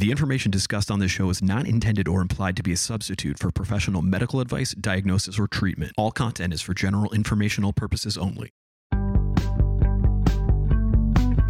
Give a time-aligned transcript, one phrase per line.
[0.00, 3.38] The information discussed on this show is not intended or implied to be a substitute
[3.38, 5.92] for professional medical advice, diagnosis, or treatment.
[5.98, 8.50] All content is for general informational purposes only.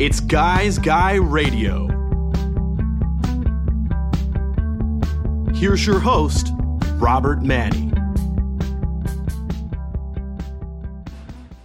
[0.01, 1.87] It's Guys Guy Radio.
[5.55, 6.49] Here's your host,
[6.95, 7.97] Robert Manni.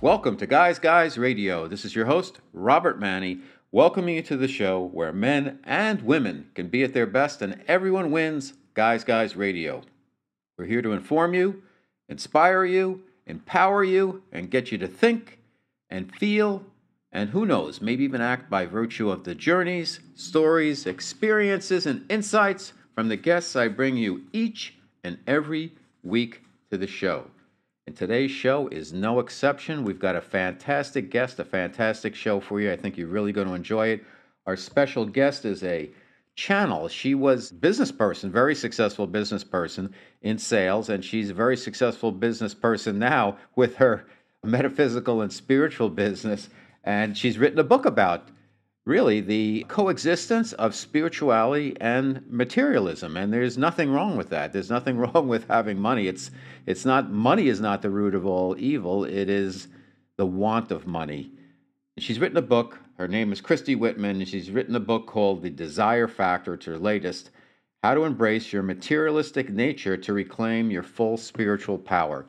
[0.02, 1.68] Welcome to Guys Guys Radio.
[1.68, 3.42] This is your host, Robert Manni,
[3.76, 7.62] welcoming you to the show where men and women can be at their best and
[7.68, 9.82] everyone wins Guys Guys Radio.
[10.58, 11.62] We're here to inform you,
[12.08, 15.40] inspire you, empower you, and get you to think
[15.90, 16.64] and feel,
[17.12, 22.72] and who knows, maybe even act by virtue of the journeys, stories, experiences, and insights
[22.94, 24.74] from the guests I bring you each
[25.04, 27.26] and every week to the show.
[27.88, 29.84] And today's show is no exception.
[29.84, 32.72] We've got a fantastic guest, a fantastic show for you.
[32.72, 34.04] I think you're really going to enjoy it.
[34.48, 35.92] Our special guest is a
[36.34, 36.88] channel.
[36.88, 39.94] She was business person, very successful business person
[40.24, 44.08] in sales, and she's a very successful business person now with her
[44.44, 46.50] metaphysical and spiritual business.
[46.84, 48.30] And she's written a book about
[48.86, 54.54] really the coexistence of spirituality and materialism and there's nothing wrong with that.
[54.54, 56.08] There's nothing wrong with having money.
[56.08, 56.32] It's
[56.66, 59.04] it's not money is not the root of all evil.
[59.04, 59.68] It is
[60.18, 61.32] the want of money.
[61.98, 62.80] She's written a book.
[62.98, 64.24] Her name is christy whitman.
[64.26, 66.54] She's written a book called the desire factor.
[66.54, 67.32] It's her latest.
[67.84, 72.26] How to embrace your materialistic nature to reclaim your full spiritual power.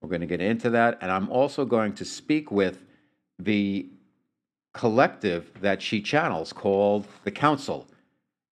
[0.00, 2.84] We're going to get into that and i'm also going to speak with
[3.38, 3.90] the
[4.72, 7.86] collective that she channels called the Council.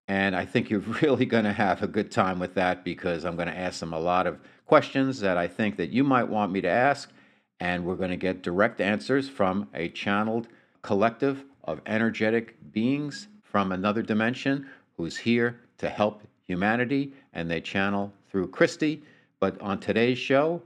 [0.08, 3.36] And I think you're really going to have a good time with that because I'm
[3.36, 6.52] going to ask them a lot of questions that I think that you might want
[6.52, 7.10] me to ask.
[7.58, 10.48] And we're going to get direct answers from a channeled
[10.82, 17.12] collective of energetic beings from another dimension who's here to help humanity.
[17.32, 19.02] And they channel through Christy.
[19.40, 20.62] But on today's show,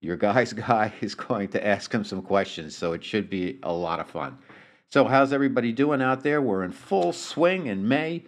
[0.00, 2.76] your guy's guy is going to ask him some questions.
[2.76, 4.38] So it should be a lot of fun.
[4.92, 6.42] So, how's everybody doing out there?
[6.42, 8.24] We're in full swing in May.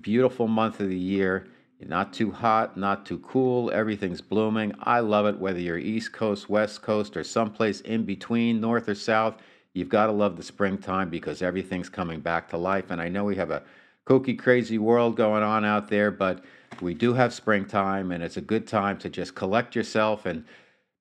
[0.00, 1.48] Beautiful month of the year.
[1.80, 3.72] Not too hot, not too cool.
[3.72, 4.76] Everything's blooming.
[4.78, 8.94] I love it, whether you're East Coast, West Coast, or someplace in between, North or
[8.94, 9.38] South.
[9.72, 12.92] You've got to love the springtime because everything's coming back to life.
[12.92, 13.64] And I know we have a
[14.06, 16.44] kooky, crazy world going on out there, but
[16.80, 20.44] we do have springtime, and it's a good time to just collect yourself and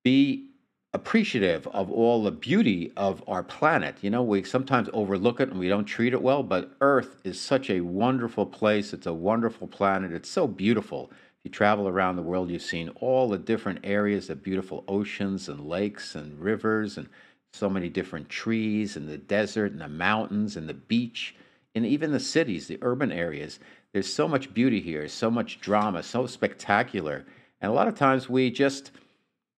[0.04, 0.50] be
[0.94, 3.98] appreciative of all the beauty of our planet.
[4.02, 7.40] You know, we sometimes overlook it and we don't treat it well, but Earth is
[7.40, 8.94] such a wonderful place.
[8.94, 10.14] It's a wonderful planet.
[10.14, 11.12] It's so beautiful.
[11.12, 15.50] If you travel around the world, you've seen all the different areas, the beautiful oceans
[15.50, 17.08] and lakes and rivers and
[17.54, 21.36] so many different trees and the desert and the mountains and the beach
[21.76, 23.60] and even the cities, the urban areas.
[23.94, 27.26] There's so much beauty here, so much drama, so spectacular.
[27.62, 28.92] And a lot of times we just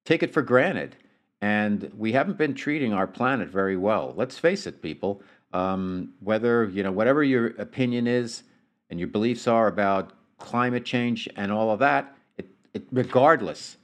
[0.06, 0.96] take it for granted
[1.42, 4.14] and we haven't been treating our planet very well.
[4.16, 5.22] Let's face it, people.
[5.52, 8.44] Um, whether you know whatever your opinion is
[8.90, 13.78] and your beliefs are about climate change and all of that, it, it, regardless,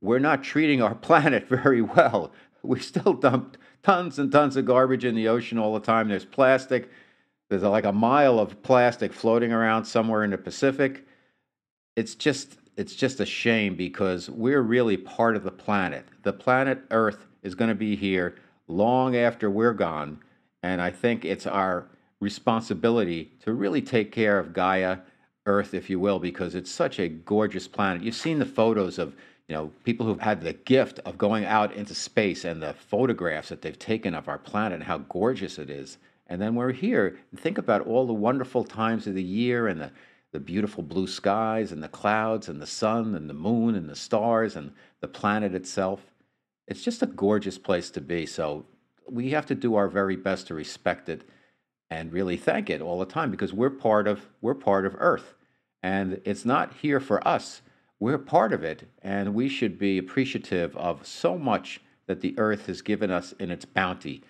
[0.00, 2.32] we're not treating our planet very well.
[2.62, 6.08] We still dump tons and tons of garbage in the ocean all the time.
[6.08, 6.90] There's plastic.
[7.48, 11.06] There's like a mile of plastic floating around somewhere in the Pacific.
[11.96, 16.06] It's just it's just a shame because we're really part of the planet.
[16.22, 18.36] The planet Earth is going to be here
[18.68, 20.20] long after we're gone.
[20.62, 21.86] And I think it's our
[22.20, 24.98] responsibility to really take care of Gaia,
[25.44, 28.02] Earth, if you will, because it's such a gorgeous planet.
[28.02, 29.14] You've seen the photos of
[29.48, 33.48] you know people who've had the gift of going out into space and the photographs
[33.48, 35.98] that they've taken of our planet and how gorgeous it is.
[36.28, 37.18] And then we're here.
[37.36, 39.90] Think about all the wonderful times of the year and the
[40.32, 43.96] the beautiful blue skies and the clouds and the sun and the moon and the
[43.96, 46.00] stars and the planet itself.
[46.66, 48.24] It's just a gorgeous place to be.
[48.24, 48.64] So
[49.08, 51.22] we have to do our very best to respect it
[51.90, 55.34] and really thank it all the time because we're part of we're part of Earth.
[55.82, 57.60] And it's not here for us.
[58.00, 62.66] We're part of it and we should be appreciative of so much that the earth
[62.66, 64.22] has given us in its bounty.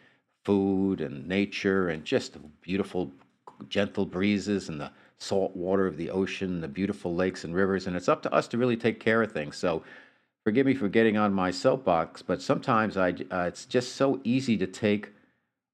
[0.45, 3.13] Food and nature and just beautiful
[3.69, 4.91] gentle breezes and the
[5.23, 8.49] salt water of the ocean, the beautiful lakes and rivers, and it's up to us
[8.49, 9.57] to really take care of things.
[9.57, 9.83] So,
[10.45, 14.57] forgive me for getting on my soapbox, but sometimes I, uh, it's just so easy
[14.59, 15.11] to take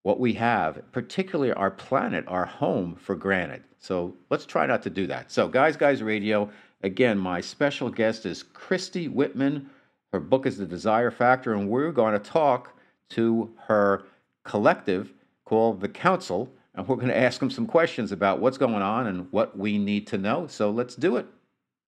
[0.03, 3.63] what we have, particularly our planet, our home, for granted.
[3.79, 5.31] So let's try not to do that.
[5.31, 6.51] So, Guys Guys Radio,
[6.83, 9.71] again, my special guest is Christy Whitman.
[10.13, 12.75] Her book is The Desire Factor, and we're going to talk
[13.11, 14.05] to her
[14.45, 15.13] collective
[15.45, 19.09] called The Council and we're going to ask them some questions about what's going on
[19.09, 20.47] and what we need to know.
[20.47, 21.27] So let's do it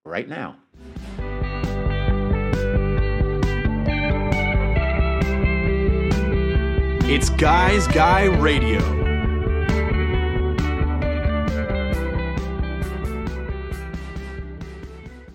[0.05, 0.57] right now.
[7.09, 8.81] It's Guys Guy Radio.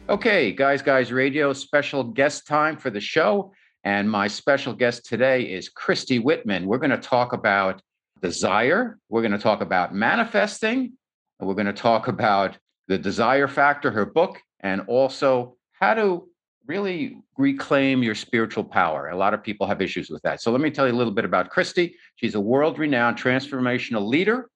[0.09, 3.53] Okay, Guys Guys Radio, special guest time for the show.
[3.85, 6.65] And my special guest today is Christy Whitman.
[6.65, 7.81] We're going to talk about
[8.25, 10.93] desire, we're going to talk about manifesting,
[11.39, 12.57] and we're going to talk about
[12.87, 16.27] the desire factor, her book, and also how to
[16.67, 19.09] really reclaim your spiritual power.
[19.09, 20.41] A lot of people have issues with that.
[20.41, 21.95] So let me tell you a little bit about Christy.
[22.15, 24.49] She's a world renowned transformational leader,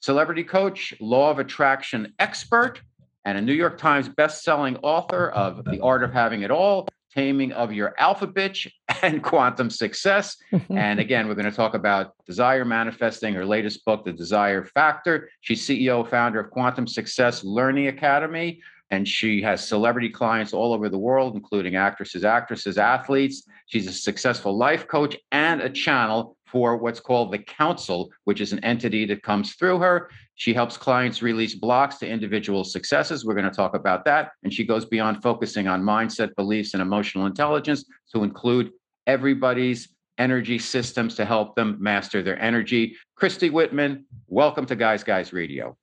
[0.00, 2.82] celebrity coach, law of attraction expert,
[3.24, 7.52] and a New York Times best-selling author of The Art of Having It All, Taming
[7.52, 8.70] of Your Alpha Bitch,
[9.02, 10.36] and Quantum Success.
[10.70, 15.30] and again, we're going to talk about desire manifesting, her latest book, The Desire Factor.
[15.40, 20.88] She's CEO, founder of Quantum Success Learning Academy, and she has celebrity clients all over
[20.88, 23.46] the world, including actresses, actresses, athletes.
[23.66, 28.52] She's a successful life coach and a channel for what's called the Council, which is
[28.52, 30.08] an entity that comes through her.
[30.36, 33.24] She helps clients release blocks to individual successes.
[33.24, 34.30] We're going to talk about that.
[34.44, 37.84] And she goes beyond focusing on mindset, beliefs, and emotional intelligence
[38.14, 38.70] to include
[39.08, 42.94] everybody's energy systems to help them master their energy.
[43.16, 45.76] Christy Whitman, welcome to Guys Guys Radio.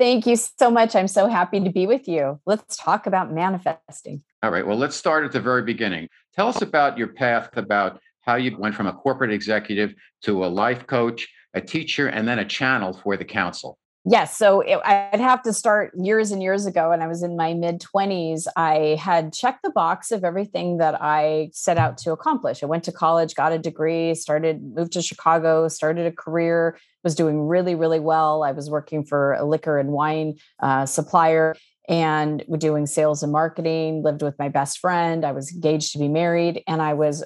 [0.00, 0.96] Thank you so much.
[0.96, 2.40] I'm so happy to be with you.
[2.44, 4.24] Let's talk about manifesting.
[4.42, 4.66] All right.
[4.66, 6.08] Well, let's start at the very beginning.
[6.34, 10.48] Tell us about your path, about how you went from a corporate executive to a
[10.48, 13.78] life coach, a teacher, and then a channel for the council.
[14.04, 14.36] Yes.
[14.36, 17.54] So it, I'd have to start years and years ago when I was in my
[17.54, 18.46] mid 20s.
[18.54, 22.62] I had checked the box of everything that I set out to accomplish.
[22.62, 27.14] I went to college, got a degree, started, moved to Chicago, started a career, was
[27.14, 28.42] doing really, really well.
[28.42, 31.56] I was working for a liquor and wine uh, supplier
[31.88, 35.24] and doing sales and marketing, lived with my best friend.
[35.24, 37.24] I was engaged to be married and I was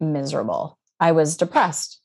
[0.00, 0.78] miserable.
[1.00, 2.00] I was depressed.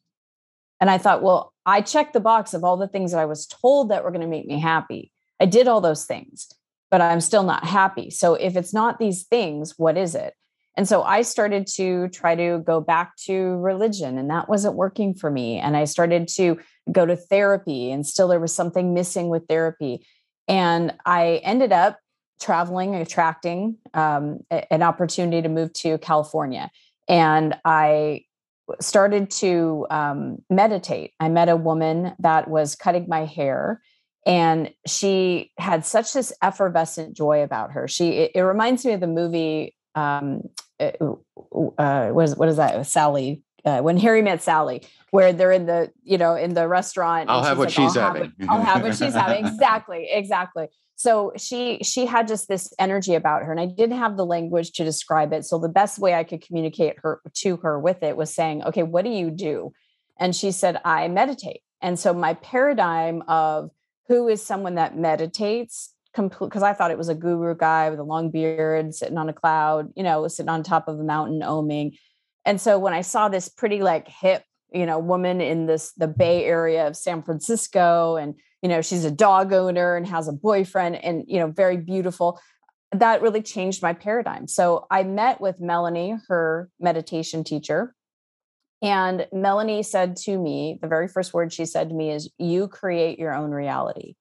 [0.79, 3.47] And I thought, well, I checked the box of all the things that I was
[3.47, 5.11] told that were going to make me happy.
[5.39, 6.49] I did all those things,
[6.91, 8.09] but I'm still not happy.
[8.09, 10.33] So if it's not these things, what is it?
[10.75, 15.13] And so I started to try to go back to religion, and that wasn't working
[15.13, 15.59] for me.
[15.59, 16.59] And I started to
[16.91, 20.05] go to therapy, and still there was something missing with therapy.
[20.47, 21.99] And I ended up
[22.41, 26.71] traveling, attracting um, an opportunity to move to California.
[27.07, 28.25] And I
[28.79, 31.11] started to um, meditate.
[31.19, 33.81] I met a woman that was cutting my hair
[34.25, 37.87] and she had such this effervescent joy about her.
[37.87, 40.43] She it, it reminds me of the movie um,
[40.79, 40.91] uh,
[41.77, 42.85] uh what is what is that?
[42.87, 43.43] Sally.
[43.65, 47.29] Uh, when Harry met Sally, where they're in the you know in the restaurant.
[47.29, 48.23] I'll have what like, she's I'll having.
[48.23, 49.45] Have what, I'll have what she's having.
[49.45, 54.17] Exactly, exactly so she she had just this energy about her and i didn't have
[54.17, 55.45] the language to describe it.
[55.45, 58.83] So the best way i could communicate her to her with it was saying okay
[58.83, 59.73] what do you do?
[60.19, 61.61] And she said i meditate.
[61.81, 63.71] And so my paradigm of
[64.07, 68.03] who is someone that meditates because i thought it was a guru guy with a
[68.03, 71.97] long beard sitting on a cloud you know sitting on top of a mountain oming.
[72.45, 76.07] And so when i saw this pretty like hip you know woman in this the
[76.07, 80.33] bay area of san francisco and you know she's a dog owner and has a
[80.33, 82.39] boyfriend and you know very beautiful.
[82.93, 84.47] That really changed my paradigm.
[84.47, 87.93] So i met with melanie her meditation teacher
[88.81, 92.67] and melanie said to me the very first word she said to me is you
[92.67, 94.15] create your own reality.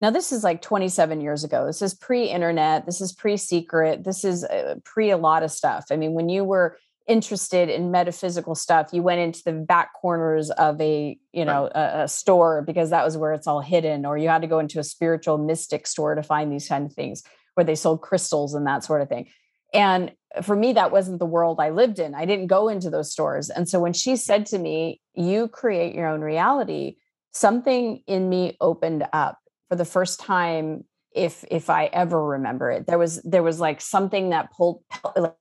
[0.00, 1.66] Now this is like 27 years ago.
[1.66, 2.84] This is pre-internet.
[2.84, 4.04] This is pre-secret.
[4.04, 5.84] This is uh, pre a lot of stuff.
[5.90, 10.50] I mean when you were interested in metaphysical stuff you went into the back corners
[10.50, 11.72] of a you know right.
[11.74, 14.58] a, a, store because that was where it's all hidden or you had to go
[14.58, 17.22] into a spiritual mystic store to find these kind of things
[17.54, 19.28] where they sold crystals and that sort of thing.
[19.74, 22.14] And for me that wasn't the world i lived in.
[22.14, 23.50] I didn't go into those stores.
[23.50, 26.96] And so when she said to me you create your own reality
[27.32, 30.84] something in me opened up for the first time
[31.14, 32.86] if if i ever remember it.
[32.86, 34.82] There was there was like something that pulled
[35.16, 35.34] like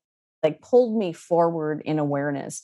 [0.51, 2.61] pulled me forward in awareness.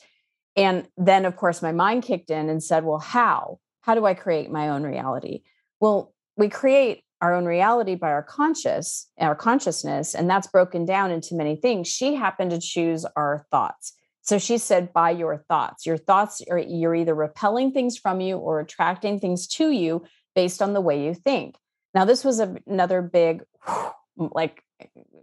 [0.55, 3.59] And then, of course, my mind kicked in and said, Well, how?
[3.81, 5.41] How do I create my own reality?
[5.79, 11.11] Well, we create our own reality by our conscious, our consciousness, and that's broken down
[11.11, 11.87] into many things.
[11.87, 13.93] She happened to choose our thoughts.
[14.21, 15.85] So she said, by your thoughts.
[15.85, 20.03] Your thoughts are you're either repelling things from you or attracting things to you
[20.35, 21.55] based on the way you think.
[21.93, 23.43] Now, this was a, another big,
[24.17, 24.63] like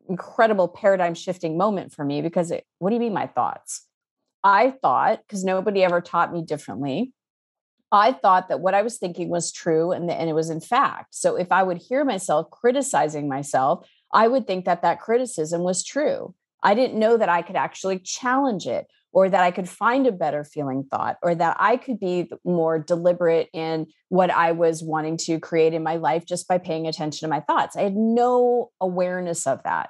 [0.08, 3.86] incredible paradigm shifting moment for me because it, what do you mean my thoughts?
[4.44, 7.12] I thought, because nobody ever taught me differently,
[7.90, 11.14] I thought that what I was thinking was true and, and it was in fact.
[11.14, 15.84] So if I would hear myself criticizing myself, I would think that that criticism was
[15.84, 16.34] true.
[16.62, 18.86] I didn't know that I could actually challenge it
[19.16, 22.78] or that I could find a better feeling thought or that I could be more
[22.78, 27.26] deliberate in what I was wanting to create in my life just by paying attention
[27.26, 27.76] to my thoughts.
[27.76, 29.88] I had no awareness of that.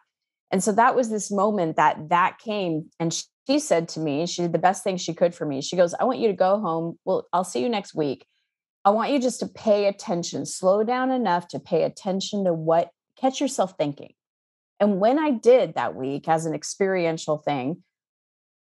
[0.53, 3.13] And so that was this moment that that came and
[3.49, 5.61] she said to me, she did the best thing she could for me.
[5.61, 6.97] She goes, I want you to go home.
[7.05, 8.25] Well, I'll see you next week.
[8.85, 12.91] I want you just to pay attention, slow down enough to pay attention to what,
[13.21, 14.13] catch yourself thinking.
[14.79, 17.83] And when I did that week as an experiential thing,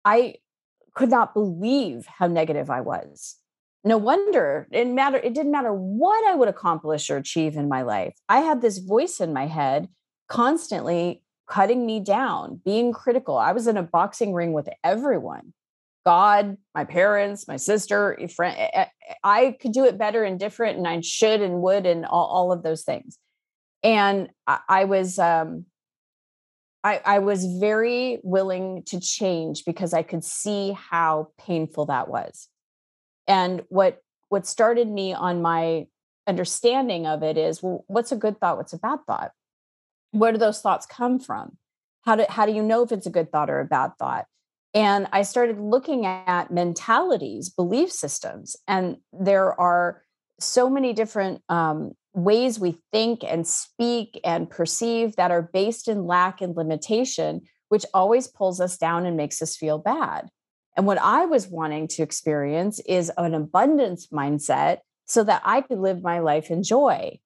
[0.04, 0.34] I
[0.94, 3.36] could not believe how negative I was.
[3.84, 5.18] No wonder it matter.
[5.18, 8.14] It didn't matter what I would accomplish or achieve in my life.
[8.28, 9.88] I had this voice in my head
[10.28, 13.38] constantly cutting me down, being critical.
[13.38, 15.54] I was in a boxing ring with everyone
[16.08, 18.56] God, my parents, my sister, a friend.
[18.58, 18.86] Eh, eh,
[19.22, 22.50] I could do it better and different, and I should and would, and all, all
[22.50, 23.18] of those things.
[23.82, 25.66] And I, I was, um,
[26.84, 32.48] I, I was very willing to change because I could see how painful that was.
[33.26, 35.86] And what what started me on my
[36.26, 38.58] understanding of it is, well, what's a good thought?
[38.58, 39.32] What's a bad thought?
[40.12, 41.56] where do those thoughts come from
[42.02, 44.26] how do how do you know if it's a good thought or a bad thought
[44.74, 50.02] and i started looking at mentalities belief systems and there are
[50.40, 56.06] so many different um, ways we think and speak and perceive that are based in
[56.06, 60.28] lack and limitation which always pulls us down and makes us feel bad.
[60.76, 65.78] And what i was wanting to experience is an abundance mindset so that i could
[65.78, 67.18] live my life in joy.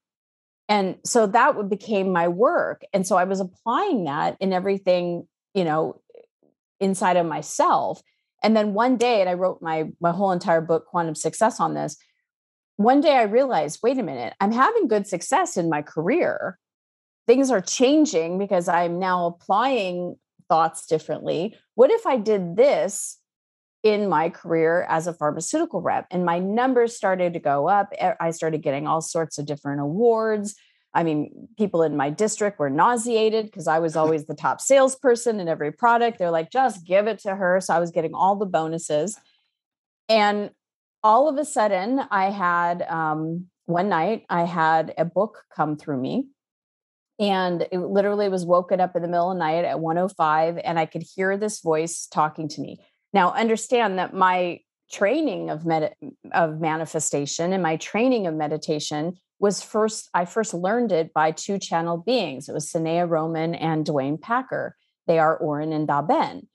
[0.69, 2.83] And so that became my work.
[2.93, 6.01] And so i was applying that in everything you know
[6.81, 8.03] inside of myself.
[8.43, 11.75] And then one day and i wrote my my whole entire book quantum success on
[11.75, 11.97] this
[12.83, 16.59] one day i realized wait a minute i'm having good success in my career.
[17.27, 20.17] Things are changing because i'm now applying
[20.49, 21.57] thoughts differently.
[21.75, 23.19] What if i did this
[23.83, 26.07] in my career as a pharmaceutical rep?
[26.11, 30.55] And my numbers started to go up i started getting all sorts of different awards.
[30.95, 35.41] I mean people in my district were nauseated because i was always the top salesperson
[35.41, 36.19] in every product.
[36.19, 37.61] They're like just give it to her.
[37.61, 39.19] So i was getting all the bonuses.
[40.09, 40.51] And
[41.03, 46.01] all of a sudden i had um, one night i had a book come through
[46.01, 46.27] me
[47.19, 50.79] and it literally was woken up in the middle of the night at 105 and
[50.79, 52.79] i could hear this voice talking to me
[53.13, 55.95] now, understand that my training of med-
[56.33, 61.59] of manifestation and my training of meditation was first I first learned it by two
[61.59, 62.49] channel beings.
[62.49, 64.77] It was Sanaya Roman and Duane Packer.
[65.07, 66.47] They are Orin and DaBen.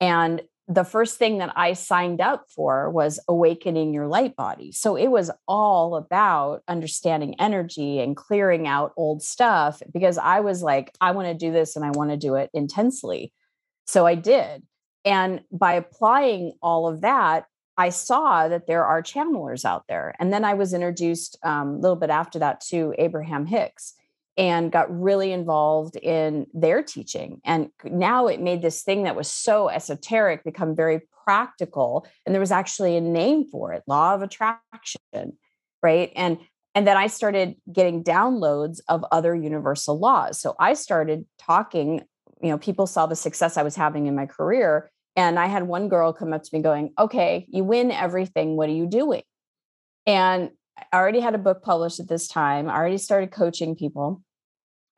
[0.00, 4.72] And the first thing that I signed up for was awakening your light body.
[4.72, 10.62] So it was all about understanding energy and clearing out old stuff because I was
[10.62, 13.32] like, I want to do this and I want to do it intensely.
[13.86, 14.64] So I did.
[15.04, 17.46] And by applying all of that,
[17.76, 20.14] I saw that there are channelers out there.
[20.18, 23.94] And then I was introduced um, a little bit after that to Abraham Hicks
[24.36, 27.40] and got really involved in their teaching.
[27.44, 32.06] And now it made this thing that was so esoteric become very practical.
[32.24, 35.38] And there was actually a name for it law of attraction.
[35.82, 36.12] Right.
[36.16, 36.38] And
[36.74, 40.38] and then I started getting downloads of other universal laws.
[40.38, 42.02] So I started talking,
[42.42, 45.62] you know, people saw the success I was having in my career and I had
[45.62, 48.56] one girl come up to me going, Okay, you win everything.
[48.56, 49.22] What are you doing?
[50.06, 50.50] And
[50.92, 52.68] I already had a book published at this time.
[52.68, 54.22] I already started coaching people.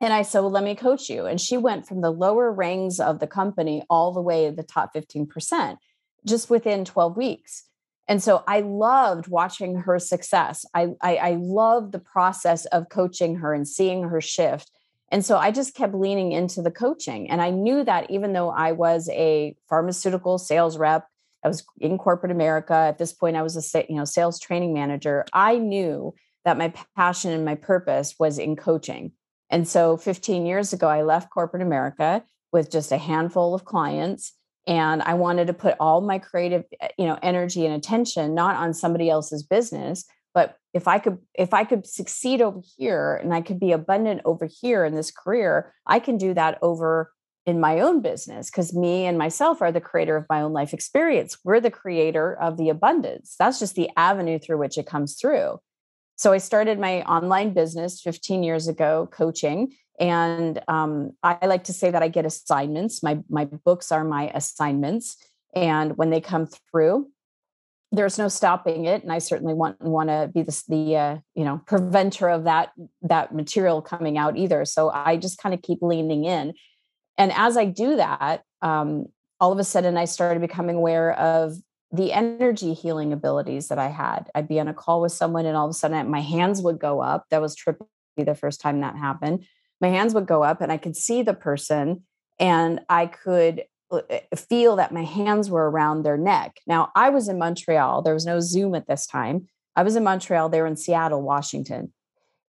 [0.01, 1.25] And I said, Well, let me coach you.
[1.25, 4.63] And she went from the lower ranks of the company all the way to the
[4.63, 5.77] top 15%
[6.25, 7.65] just within 12 weeks.
[8.07, 10.65] And so I loved watching her success.
[10.73, 14.71] I, I, I loved the process of coaching her and seeing her shift.
[15.11, 17.29] And so I just kept leaning into the coaching.
[17.29, 21.07] And I knew that even though I was a pharmaceutical sales rep,
[21.43, 22.73] I was in corporate America.
[22.73, 25.25] At this point, I was a you know sales training manager.
[25.31, 26.13] I knew
[26.45, 29.13] that my passion and my purpose was in coaching.
[29.49, 34.33] And so 15 years ago, I left corporate America with just a handful of clients.
[34.67, 38.55] And I wanted to put all my creative, eh, you know, energy and attention not
[38.55, 43.33] on somebody else's business, but if i could if i could succeed over here and
[43.33, 47.11] i could be abundant over here in this career i can do that over
[47.45, 50.73] in my own business because me and myself are the creator of my own life
[50.73, 55.15] experience we're the creator of the abundance that's just the avenue through which it comes
[55.15, 55.59] through
[56.19, 61.73] so i started my online business 15 years ago coaching and um, i like to
[61.73, 63.01] say that i get assignments.
[63.01, 65.15] My my books are my assignments
[65.55, 67.09] and when they come through
[67.93, 71.45] there's no stopping it and i certainly want want to be the, the uh, you
[71.45, 72.71] know preventer of that
[73.01, 74.65] that material coming out either.
[74.65, 76.53] So i just kind of keep leaning in.
[77.17, 79.05] And as i do that um,
[79.39, 81.55] all of a sudden i started becoming aware of
[81.91, 85.57] the energy healing abilities that i had i'd be on a call with someone and
[85.57, 87.85] all of a sudden my hands would go up that was trippy
[88.17, 89.45] the first time that happened
[89.81, 92.03] my hands would go up and i could see the person
[92.39, 94.01] and i could uh,
[94.35, 96.59] feel that my hands were around their neck.
[96.67, 98.03] Now, I was in Montreal.
[98.03, 99.47] There was no Zoom at this time.
[99.75, 100.49] I was in Montreal.
[100.49, 101.91] They were in Seattle, Washington.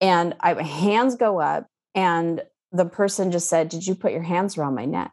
[0.01, 4.23] And I, my hands go up, and the person just said, Did you put your
[4.23, 5.11] hands around my neck?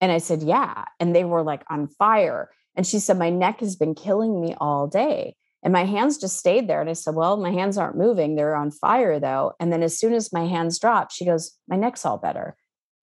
[0.00, 0.84] And I said, Yeah.
[1.00, 2.50] And they were like on fire.
[2.76, 5.34] And she said, My neck has been killing me all day.
[5.62, 6.80] And my hands just stayed there.
[6.80, 8.36] And I said, Well, my hands aren't moving.
[8.36, 9.52] They're on fire though.
[9.58, 12.56] And then as soon as my hands dropped, she goes, My neck's all better.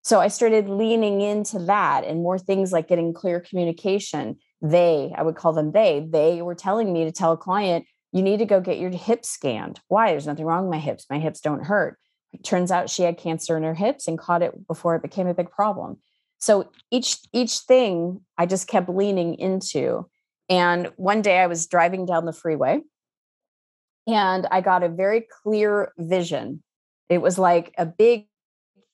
[0.04, 4.38] So I started leaning into that and more things like getting clear communication.
[4.62, 8.22] They, I would call them they, they were telling me to tell a client, you
[8.22, 9.80] need to go get your hips scanned.
[9.88, 10.12] Why?
[10.12, 11.06] There's nothing wrong with my hips.
[11.10, 11.98] My hips don't hurt.
[12.34, 15.28] It turns out she had cancer in her hips and caught it before it became
[15.28, 16.00] a big problem.
[16.44, 20.10] So each each thing I just kept leaning into.
[20.50, 22.82] And one day I was driving down the freeway
[24.08, 26.62] and I got a very clear vision.
[27.08, 28.28] It was like a big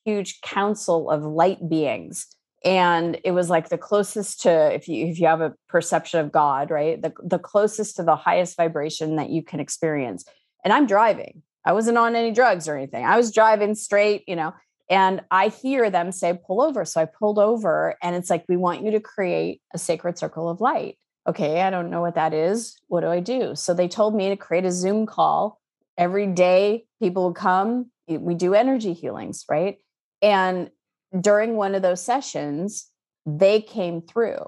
[0.05, 2.27] huge council of light beings
[2.63, 6.31] and it was like the closest to if you if you have a perception of
[6.31, 10.25] god right the, the closest to the highest vibration that you can experience
[10.63, 14.35] and i'm driving i wasn't on any drugs or anything i was driving straight you
[14.35, 14.53] know
[14.89, 16.85] and i hear them say pull over.
[16.85, 20.49] So i pulled over and it's like we want you to create a sacred circle
[20.49, 20.97] of light.
[21.27, 22.75] Okay i don't know what that is.
[22.87, 23.55] What do i do?
[23.55, 25.59] So they told me to create a zoom call.
[25.97, 27.91] Every day people would come.
[28.07, 29.77] We do energy healings right?
[30.21, 30.69] And
[31.19, 32.89] during one of those sessions,
[33.25, 34.45] they came through.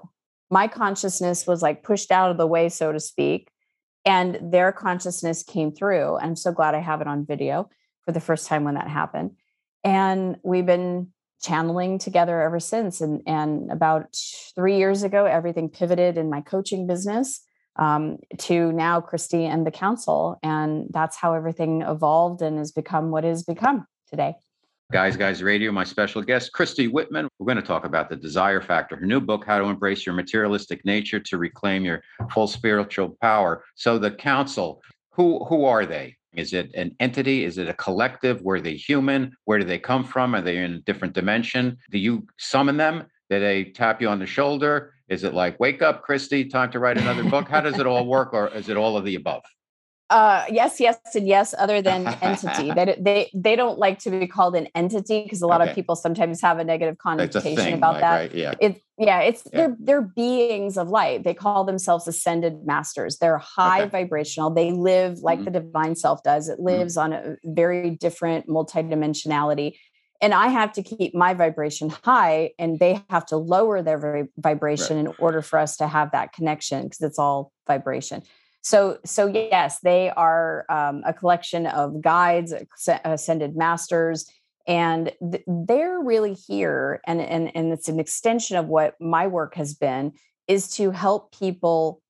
[0.49, 3.49] My consciousness was like pushed out of the way, so to speak,
[4.05, 6.17] and their consciousness came through.
[6.17, 7.69] I'm so glad I have it on video
[8.05, 9.31] for the first time when that happened.
[9.83, 11.11] And we've been
[11.41, 13.01] channeling together ever since.
[13.01, 14.15] And, and about
[14.55, 17.41] three years ago, everything pivoted in my coaching business
[17.77, 20.39] um, to now Christy and the council.
[20.43, 24.35] And that's how everything evolved and has become what has become today.
[24.91, 27.29] Guys Guys Radio, my special guest, Christy Whitman.
[27.39, 30.13] We're going to talk about the desire factor, her new book, How to Embrace Your
[30.13, 33.63] Materialistic Nature to Reclaim Your Full Spiritual Power.
[33.75, 36.17] So, the council, who, who are they?
[36.33, 37.43] Is it an entity?
[37.43, 38.41] Is it a collective?
[38.41, 39.35] Were they human?
[39.45, 40.33] Where do they come from?
[40.33, 41.77] Are they in a different dimension?
[41.89, 43.05] Do you summon them?
[43.29, 44.93] Do they tap you on the shoulder?
[45.07, 47.49] Is it like, wake up, Christy, time to write another book?
[47.49, 48.33] How does it all work?
[48.33, 49.43] Or is it all of the above?
[50.11, 51.55] Uh, yes, yes, and yes.
[51.57, 55.47] Other than entity, they they they don't like to be called an entity because a
[55.47, 55.71] lot okay.
[55.71, 58.15] of people sometimes have a negative connotation a about like, that.
[58.15, 58.35] Right?
[58.35, 59.57] Yeah, it's yeah, it's yeah.
[59.57, 61.23] they're they're beings of light.
[61.23, 63.17] They call themselves ascended masters.
[63.17, 63.89] They're high okay.
[63.89, 64.49] vibrational.
[64.49, 65.45] They live like mm-hmm.
[65.45, 66.49] the divine self does.
[66.49, 66.65] It mm-hmm.
[66.65, 67.13] lives mm-hmm.
[67.13, 69.77] on a very different multidimensionality.
[70.23, 74.97] And I have to keep my vibration high, and they have to lower their vibration
[74.97, 75.07] right.
[75.07, 78.21] in order for us to have that connection because it's all vibration.
[78.61, 82.53] So, so yes, they are um, a collection of guides,
[83.03, 84.29] ascended masters,
[84.67, 87.01] and th- they're really here.
[87.07, 90.13] And, and, and it's an extension of what my work has been
[90.47, 92.01] is to help people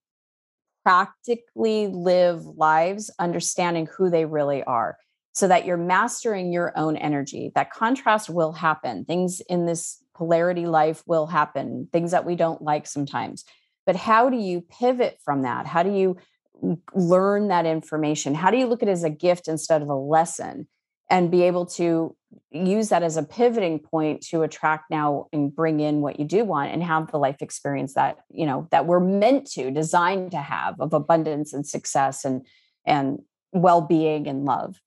[0.84, 4.98] practically live lives understanding who they really are
[5.34, 7.52] so that you're mastering your own energy.
[7.56, 9.06] That contrast will happen.
[9.06, 13.46] Things in this polarity life will happen, things that we don't like sometimes.
[13.86, 15.66] But how do you pivot from that?
[15.66, 16.18] How do you
[16.94, 18.36] learn that information?
[18.36, 20.68] How do you look at it as a gift instead of a lesson
[21.10, 22.16] and be able to
[22.52, 26.46] use that as a pivoting point to attract now and bring in what you do
[26.46, 30.38] want and have the life experience that, you know, that we're meant to, designed to
[30.38, 32.46] have of abundance and success and
[32.86, 33.20] and
[33.52, 34.80] well-being and love.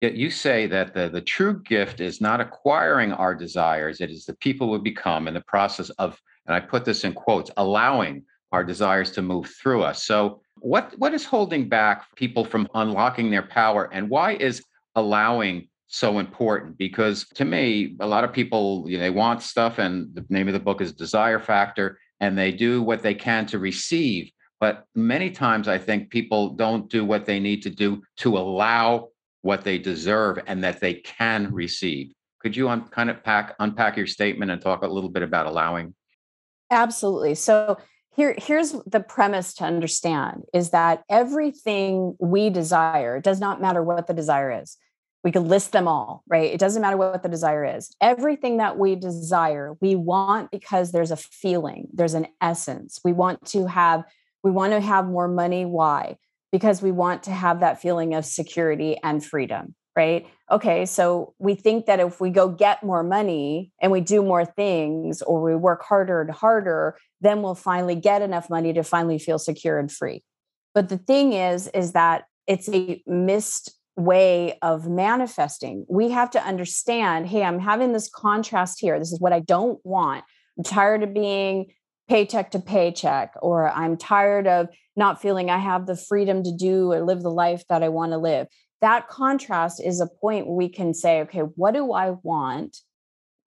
[0.00, 4.34] You say that the, the true gift is not acquiring our desires, it is the
[4.34, 8.62] people we become in the process of, and I put this in quotes, allowing our
[8.62, 10.04] desires to move through us.
[10.04, 14.62] So what what is holding back people from unlocking their power and why is
[14.94, 16.78] allowing so important?
[16.78, 20.48] Because to me a lot of people you know, they want stuff and the name
[20.48, 24.30] of the book is desire factor and they do what they can to receive.
[24.60, 29.08] But many times i think people don't do what they need to do to allow
[29.40, 32.12] what they deserve and that they can receive.
[32.38, 35.46] Could you un- kind of pack unpack your statement and talk a little bit about
[35.46, 35.94] allowing?
[36.70, 37.34] Absolutely.
[37.34, 37.76] So
[38.14, 44.06] here here's the premise to understand is that everything we desire does not matter what
[44.06, 44.76] the desire is.
[45.24, 46.52] We could list them all right?
[46.52, 47.94] It doesn't matter what the desire is.
[48.00, 53.00] Everything that we desire we want because there's a feeling there's an essence.
[53.04, 54.04] We want to have
[54.42, 55.64] We want to have more money.
[55.64, 56.16] Why?
[56.50, 60.26] Because we want to have that feeling of security and freedom, right?
[60.50, 64.44] Okay, so we think that if we go get more money and we do more
[64.44, 69.18] things or we work harder and harder, then we'll finally get enough money to finally
[69.18, 70.22] feel secure and free.
[70.74, 75.84] But the thing is, is that it's a missed way of manifesting.
[75.88, 78.98] We have to understand hey, I'm having this contrast here.
[78.98, 80.24] This is what I don't want.
[80.56, 81.72] I'm tired of being
[82.08, 86.92] paycheck to paycheck, or I'm tired of not feeling I have the freedom to do
[86.92, 88.48] or live the life that I want to live.
[88.82, 92.78] That contrast is a point where we can say, okay, what do I want?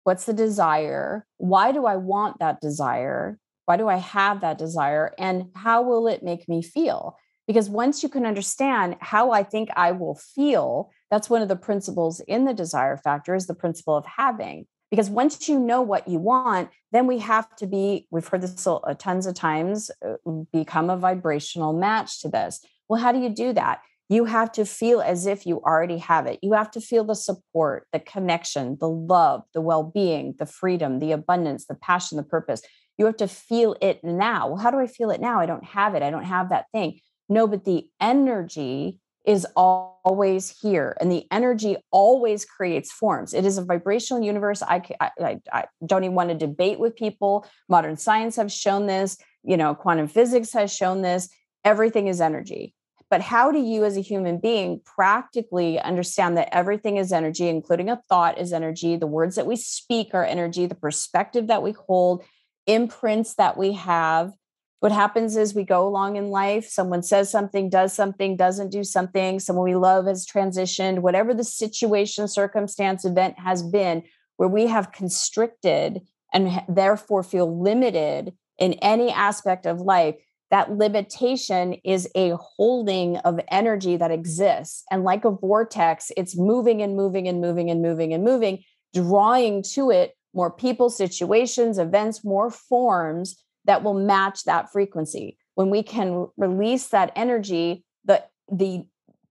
[0.04, 1.26] What's the desire?
[1.38, 3.40] Why do I want that desire?
[3.66, 5.14] Why do I have that desire?
[5.18, 7.18] And how will it make me feel?
[7.48, 11.56] Because once you can understand how I think I will feel, that's one of the
[11.56, 14.66] principles in the desire factor is the principle of having.
[14.92, 18.68] Because once you know what you want, then we have to be, we've heard this
[19.00, 20.16] tons of times, uh,
[20.52, 22.64] become a vibrational match to this.
[22.88, 23.80] Well, how do you do that?
[24.13, 26.38] You have to feel as if you already have it.
[26.43, 30.99] You have to feel the support, the connection, the love, the well being, the freedom,
[30.99, 32.62] the abundance, the passion, the purpose.
[32.99, 34.49] You have to feel it now.
[34.49, 35.39] Well, how do I feel it now?
[35.39, 36.04] I don't have it.
[36.04, 36.99] I don't have that thing.
[37.28, 43.58] No, but the energy is always here and the energy always creates forms it is
[43.58, 48.36] a vibrational universe I, I, I, don't even want to debate with people modern science
[48.36, 51.30] have shown this you know quantum physics has shown this
[51.63, 52.73] everything is energy
[53.13, 57.88] but how do you as a human being practically understand that everything is energy including
[57.88, 61.73] a thought is energy the words that we speak are energy the perspective that we
[61.73, 62.23] hold
[62.65, 64.34] imprints that we have?
[64.80, 68.84] What happens is we go along in life someone says something does something doesn't do
[68.84, 74.02] something someone we love has transitioned whatever the situation circumstance event has been
[74.38, 76.02] where we have constricted
[76.34, 80.15] and therefore feel limited in any aspect of life
[80.54, 86.82] that limitation is a holding of energy that exists and like a vortex it's moving
[86.82, 88.63] and moving and moving and moving and moving
[88.94, 95.38] drawing to it more people situations events more forms that will match that frequency.
[95.56, 98.86] When we can release that energy, the the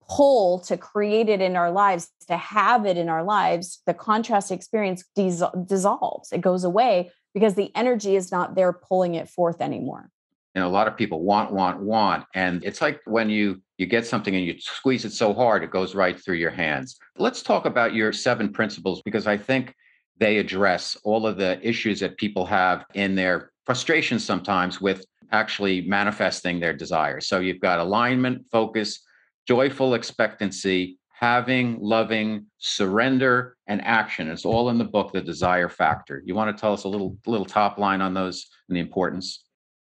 [0.09, 4.51] pull to create it in our lives, to have it in our lives, the contrast
[4.51, 6.33] experience dis- dissolves.
[6.33, 10.11] It goes away because the energy is not there pulling it forth anymore.
[10.55, 12.25] And a lot of people want, want, want.
[12.35, 15.71] And it's like when you you get something and you squeeze it so hard, it
[15.71, 16.99] goes right through your hands.
[17.19, 19.75] Let's talk about your seven principles because I think
[20.19, 25.81] they address all of the issues that people have in their frustration sometimes with actually
[25.83, 27.27] manifesting their desires.
[27.27, 29.01] So you've got alignment, focus,
[29.49, 34.29] joyful expectancy, having, loving, surrender, and action.
[34.29, 36.23] It's all in the book, The Desire Factor.
[36.25, 39.42] You want to tell us a little little top line on those and the importance?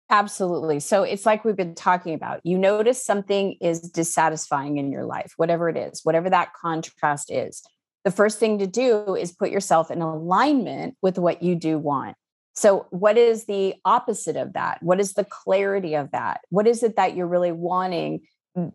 [0.09, 0.79] Absolutely.
[0.79, 2.41] So it's like we've been talking about.
[2.43, 7.61] You notice something is dissatisfying in your life, whatever it is, whatever that contrast is.
[8.05, 12.15] The first thing to do is put yourself in alignment with what you do want.
[12.55, 14.81] So, what is the opposite of that?
[14.81, 16.41] What is the clarity of that?
[16.49, 18.21] What is it that you're really wanting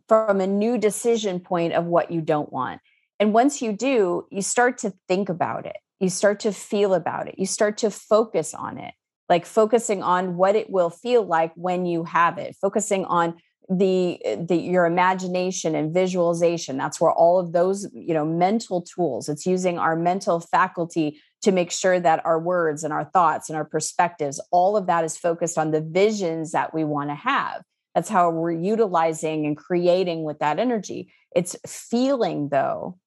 [0.08, 2.80] from a new decision point of what you don't want?
[3.18, 5.76] And once you do, you start to think about it.
[5.98, 7.34] You start to feel about it.
[7.38, 8.94] You start to focus on it,
[9.28, 13.34] like focusing on what it will feel like when you have it, focusing on
[13.68, 16.76] the the your imagination and visualization.
[16.76, 21.52] That's where all of those you know mental tools it's using our mental faculty to
[21.52, 25.16] make sure that our words and our thoughts and our perspectives all of that is
[25.16, 27.62] focused on the visions that we want to have.
[27.94, 31.12] That's how we're utilizing and creating with that energy.
[31.34, 32.98] It's feeling though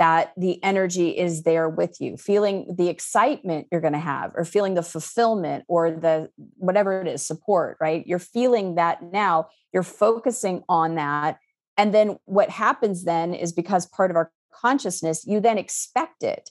[0.00, 4.46] that the energy is there with you, feeling the excitement you're going to have, or
[4.46, 8.06] feeling the fulfillment or the whatever it is, support, right?
[8.06, 11.38] You're feeling that now, you're focusing on that.
[11.76, 16.48] And then what happens then is because part of our consciousness, you then expect it.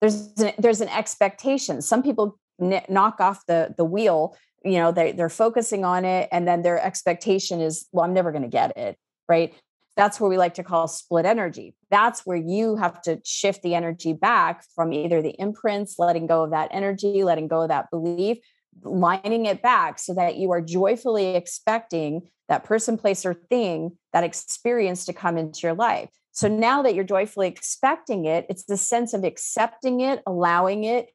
[0.00, 1.82] There's an, there's an expectation.
[1.82, 6.28] Some people n- knock off the the wheel, you know, they, they're focusing on it,
[6.30, 8.96] and then their expectation is, well, I'm never going to get it
[9.28, 9.54] right?
[9.96, 11.74] That's where we like to call split energy.
[11.90, 16.44] That's where you have to shift the energy back from either the imprints, letting go
[16.44, 18.38] of that energy, letting go of that belief,
[18.82, 24.22] lining it back so that you are joyfully expecting that person, place, or thing, that
[24.22, 26.10] experience to come into your life.
[26.32, 31.08] So now that you're joyfully expecting it, it's the sense of accepting it, allowing it,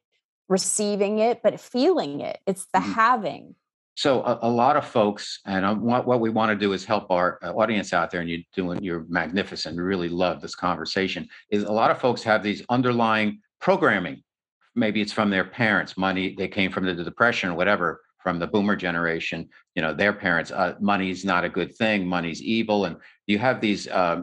[0.48, 2.38] receiving it, but feeling it.
[2.46, 2.92] It's the mm-hmm.
[2.92, 3.54] having.
[3.94, 6.84] So a, a, lot of folks, and um, what, what we want to do is
[6.84, 9.78] help our uh, audience out there, and you're doing, you're magnificent.
[9.78, 11.28] Really love this conversation.
[11.50, 14.22] Is a lot of folks have these underlying programming.
[14.74, 18.46] Maybe it's from their parents, money they came from the depression or whatever, from the
[18.46, 22.84] boomer generation, you know, their parents, uh, money's not a good thing, money's evil.
[22.84, 24.22] And you have these, uh,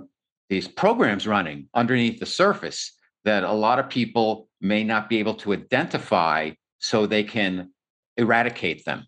[0.50, 2.94] these programs running underneath the surface
[3.26, 7.72] that a lot of people may not be able to identify so they can
[8.18, 9.06] eradicate them.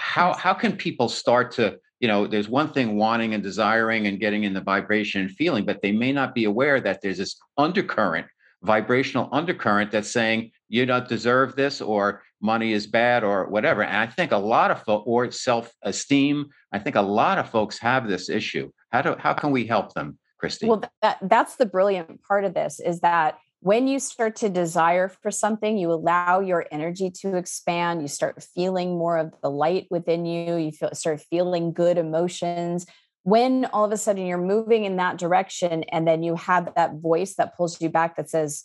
[0.00, 4.18] How, how can people start to you know, there's one thing wanting and desiring and
[4.18, 7.36] getting in the vibration and feeling, but they may not be aware that there's this
[7.58, 8.26] undercurrent,
[8.62, 13.82] vibrational undercurrent that's saying you don't deserve this or money is bad or whatever.
[13.82, 17.78] And I think a lot of folks, or self-esteem, I think a lot of folks
[17.80, 18.70] have this issue.
[18.90, 20.66] How do how can we help them, Christy?
[20.66, 25.08] Well, that, that's the brilliant part of this is that when you start to desire
[25.08, 28.00] for something, you allow your energy to expand.
[28.00, 30.56] You start feeling more of the light within you.
[30.56, 32.86] You feel, start feeling good emotions.
[33.22, 36.94] When all of a sudden you're moving in that direction, and then you have that
[36.94, 38.64] voice that pulls you back that says,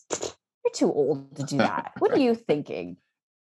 [0.64, 1.92] You're too old to do that.
[2.00, 2.96] what are you thinking?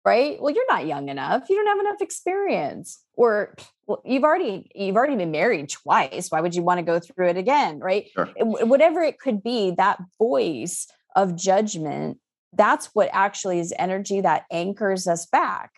[0.06, 0.42] Right?
[0.42, 1.50] Well, you're not young enough.
[1.50, 3.02] You don't have enough experience.
[3.16, 6.30] Or well, you've already you've already been married twice.
[6.30, 7.80] Why would you want to go through it again?
[7.80, 8.10] Right?
[8.14, 8.30] Sure.
[8.38, 12.20] Whatever it could be, that voice of judgment,
[12.54, 15.72] that's what actually is energy that anchors us back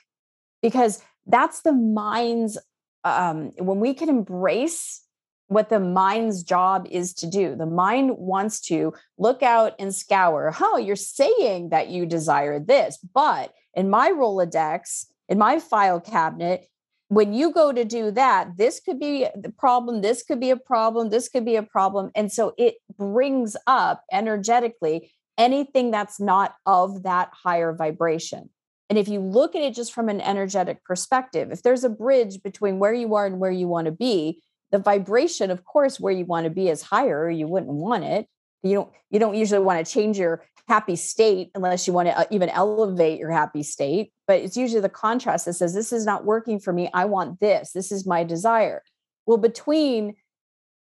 [0.61, 2.57] because that's the mind's
[3.03, 5.03] um, when we can embrace
[5.47, 7.55] what the mind's job is to do.
[7.55, 10.53] The mind wants to look out and scour.
[10.59, 16.67] Oh, you're saying that you desire this, but in my Rolodex, in my file cabinet,
[17.09, 20.57] when you go to do that, this could be the problem, this could be a
[20.57, 22.09] problem, this could be a problem.
[22.15, 28.49] And so it brings up energetically anything that's not of that higher vibration.
[28.89, 32.43] And if you look at it just from an energetic perspective, if there's a bridge
[32.43, 36.13] between where you are and where you want to be, the vibration, of course, where
[36.13, 38.27] you want to be is higher, you wouldn't want it.
[38.63, 42.17] You don't you don't usually want to change your happy state unless you want to
[42.17, 44.11] uh, even elevate your happy state.
[44.27, 46.89] But it's usually the contrast that says, This is not working for me.
[46.93, 47.71] I want this.
[47.71, 48.81] This is my desire.
[49.25, 50.15] Well, between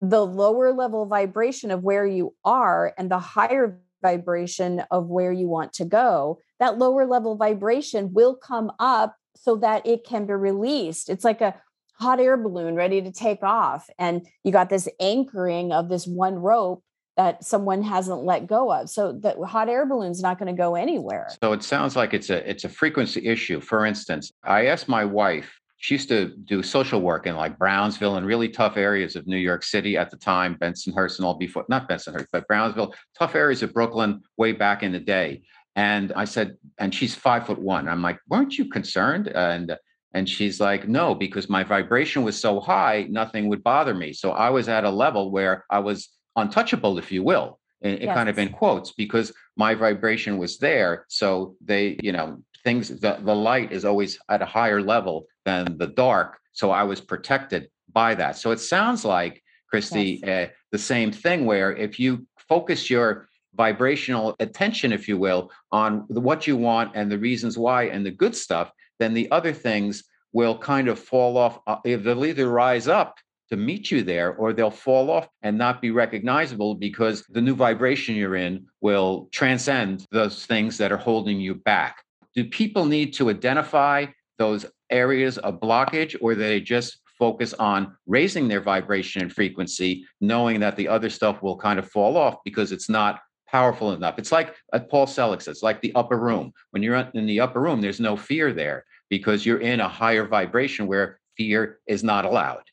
[0.02, 5.48] the lower level vibration of where you are and the higher vibration of where you
[5.48, 10.34] want to go, that lower level vibration will come up so that it can be
[10.34, 11.10] released.
[11.10, 11.56] It's like a
[12.00, 13.90] hot air balloon ready to take off.
[13.98, 16.84] And you got this anchoring of this one rope
[17.16, 18.90] that someone hasn't let go of.
[18.90, 21.30] So the hot air balloon's not going to go anywhere.
[21.44, 23.60] So it sounds like it's a it's a frequency issue.
[23.60, 28.16] For instance, I asked my wife she used to do social work in like Brownsville
[28.16, 31.66] and really tough areas of New York City at the time, Bensonhurst and all before,
[31.68, 35.42] not Bensonhurst, but Brownsville, tough areas of Brooklyn way back in the day.
[35.76, 37.90] And I said, and she's five foot one.
[37.90, 39.28] I'm like, weren't you concerned?
[39.28, 39.76] And
[40.14, 44.14] and she's like, no, because my vibration was so high, nothing would bother me.
[44.14, 48.16] So I was at a level where I was untouchable, if you will, in, yes.
[48.16, 51.04] kind of in quotes, because my vibration was there.
[51.10, 55.78] So they, you know, things the, the light is always at a higher level than
[55.78, 60.50] the dark so i was protected by that so it sounds like christy yes.
[60.50, 66.06] uh, the same thing where if you focus your vibrational attention if you will on
[66.10, 69.54] the, what you want and the reasons why and the good stuff then the other
[69.54, 73.16] things will kind of fall off uh, they'll either rise up
[73.50, 77.54] to meet you there or they'll fall off and not be recognizable because the new
[77.54, 82.04] vibration you're in will transcend those things that are holding you back
[82.34, 84.06] do people need to identify
[84.40, 90.60] those areas of blockage or they just focus on raising their vibration and frequency knowing
[90.60, 94.32] that the other stuff will kind of fall off because it's not powerful enough it's
[94.32, 94.56] like
[94.90, 98.18] paul selig says like the upper room when you're in the upper room there's no
[98.18, 102.64] fear there because you're in a higher vibration where fear is not allowed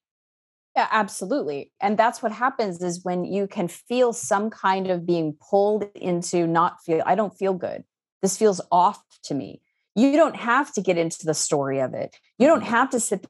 [0.77, 1.73] yeah, absolutely.
[1.81, 6.47] And that's what happens is when you can feel some kind of being pulled into
[6.47, 7.85] not feel, I don't feel good.
[8.23, 9.63] This feels off to me.
[9.95, 12.17] You don't have to get into the story of it.
[12.39, 12.71] You don't mm-hmm.
[12.71, 13.27] have to sit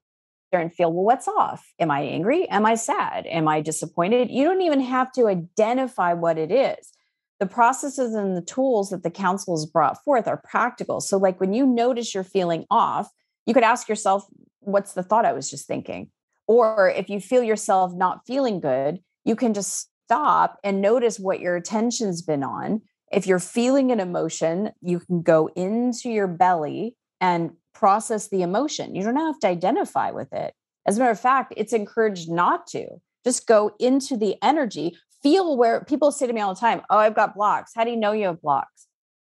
[0.52, 1.64] there and feel, well, what's off?
[1.78, 2.48] Am I angry?
[2.48, 3.26] Am I sad?
[3.26, 4.30] Am I disappointed?
[4.30, 6.92] You don't even have to identify what it is.
[7.38, 11.00] The processes and the tools that the council has brought forth are practical.
[11.00, 13.10] So, like when you notice you're feeling off,
[13.46, 14.26] you could ask yourself,
[14.60, 16.10] what's the thought I was just thinking?
[16.46, 21.40] Or if you feel yourself not feeling good, you can just stop and notice what
[21.40, 26.96] your attention's been on if you're feeling an emotion, you can go into your belly
[27.20, 28.94] and process the emotion.
[28.94, 30.54] You don't have to identify with it.
[30.86, 32.86] As a matter of fact, it's encouraged not to.
[33.24, 36.98] Just go into the energy, feel where people say to me all the time, Oh,
[36.98, 37.72] I've got blocks.
[37.74, 38.86] How do you know you have blocks?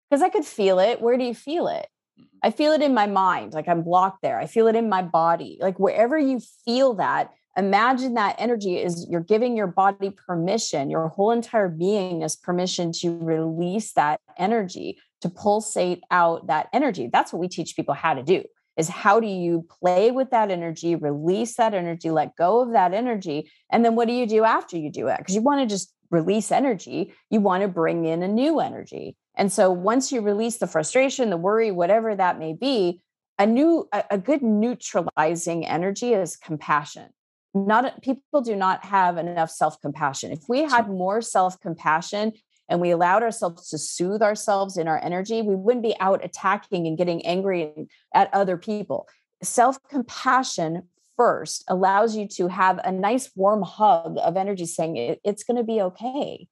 [0.09, 1.01] Because I could feel it.
[1.01, 1.87] Where do you feel it?
[2.19, 2.37] Mm-hmm.
[2.41, 4.39] I feel it in my mind, like I'm blocked there.
[4.39, 5.57] I feel it in my body.
[5.61, 11.07] Like wherever you feel that, imagine that energy is you're giving your body permission your
[11.09, 17.31] whole entire being is permission to release that energy to pulsate out that energy that's
[17.31, 18.43] what we teach people how to do
[18.77, 22.93] is how do you play with that energy, release that energy, let go of that
[22.93, 23.51] energy.
[23.71, 25.17] And then what do you do after you do it?
[25.17, 29.15] Because you want to just release energy, you want to bring in a new energy.
[29.35, 33.01] And so once you release the frustration, the worry, whatever that may be,
[33.39, 37.09] a new, a, good neutralizing energy is compassion.
[37.53, 40.31] Not people do not have enough self compassion.
[40.31, 42.33] If we had more self compassion
[42.67, 46.87] and we allowed ourselves to soothe ourselves in our energy, we wouldn't be out attacking
[46.87, 47.71] and getting angry
[48.13, 49.07] at other people.
[49.43, 50.83] Self compassion
[51.15, 55.57] first allows you to have a nice warm hug of energy saying it, it's going
[55.57, 56.47] to be okay.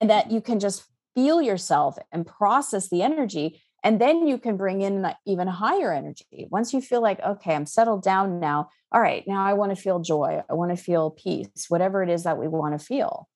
[0.00, 0.34] And that mm-hmm.
[0.34, 3.62] you can just feel yourself and process the energy.
[3.86, 6.48] And then you can bring in even higher energy.
[6.50, 8.68] Once you feel like, okay, I'm settled down now.
[8.90, 10.42] All right, now I want to feel joy.
[10.50, 13.28] I want to feel peace, whatever it is that we want to feel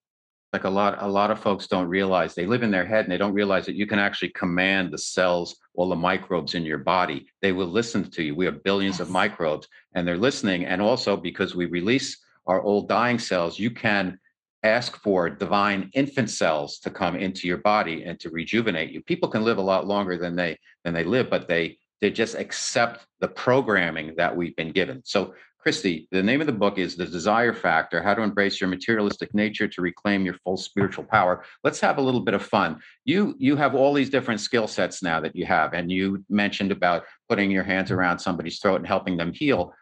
[0.53, 3.13] like a lot a lot of folks don't realize they live in their head and
[3.13, 6.79] they don't realize that you can actually command the cells all the microbes in your
[6.79, 9.03] body they will listen to you we have billions yes.
[9.03, 13.71] of microbes and they're listening and also because we release our old dying cells you
[13.71, 14.19] can
[14.63, 19.29] ask for divine infant cells to come into your body and to rejuvenate you people
[19.29, 23.07] can live a lot longer than they than they live but they they just accept
[23.21, 27.05] the programming that we've been given so Christy, the name of the book is The
[27.05, 31.45] Desire Factor How to Embrace Your Materialistic Nature to Reclaim Your Full Spiritual Power.
[31.63, 32.81] Let's have a little bit of fun.
[33.05, 36.73] You you have all these different skill sets now that you have, and you mentioned
[36.73, 39.75] about putting your hands around somebody's throat and helping them heal.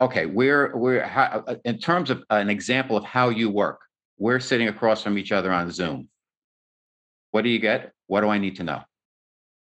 [0.00, 3.80] Okay, we're, we're how, uh, in terms of an example of how you work,
[4.18, 6.08] we're sitting across from each other on Zoom.
[7.30, 7.92] What do you get?
[8.06, 8.82] What do I need to know?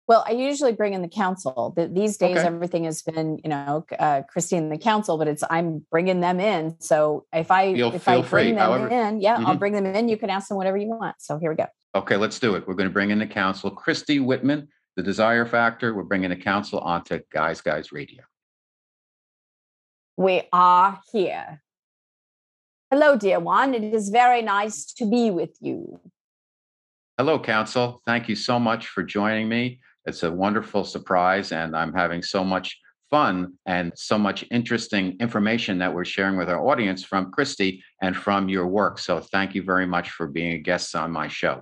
[0.07, 1.75] Well, I usually bring in the council.
[1.77, 2.47] These days, okay.
[2.47, 6.75] everything has been, you know, uh, Christine the council, but it's I'm bringing them in.
[6.79, 8.43] So if I feel, if I bring free.
[8.49, 9.45] them However, in, yeah, mm-hmm.
[9.45, 10.09] I'll bring them in.
[10.09, 11.17] You can ask them whatever you want.
[11.19, 11.67] So here we go.
[11.93, 12.67] Okay, let's do it.
[12.67, 15.93] We're going to bring in the council, Christy Whitman, the Desire Factor.
[15.93, 18.23] We're bringing the council onto Guys Guys Radio.
[20.17, 21.61] We are here.
[22.91, 23.75] Hello, dear one.
[23.75, 25.99] It is very nice to be with you.
[27.19, 28.01] Hello, Council.
[28.03, 29.79] Thank you so much for joining me.
[30.05, 32.79] It's a wonderful surprise, and I'm having so much
[33.11, 38.17] fun and so much interesting information that we're sharing with our audience from Christy and
[38.17, 38.97] from your work.
[38.97, 41.61] So thank you very much for being a guest on my show.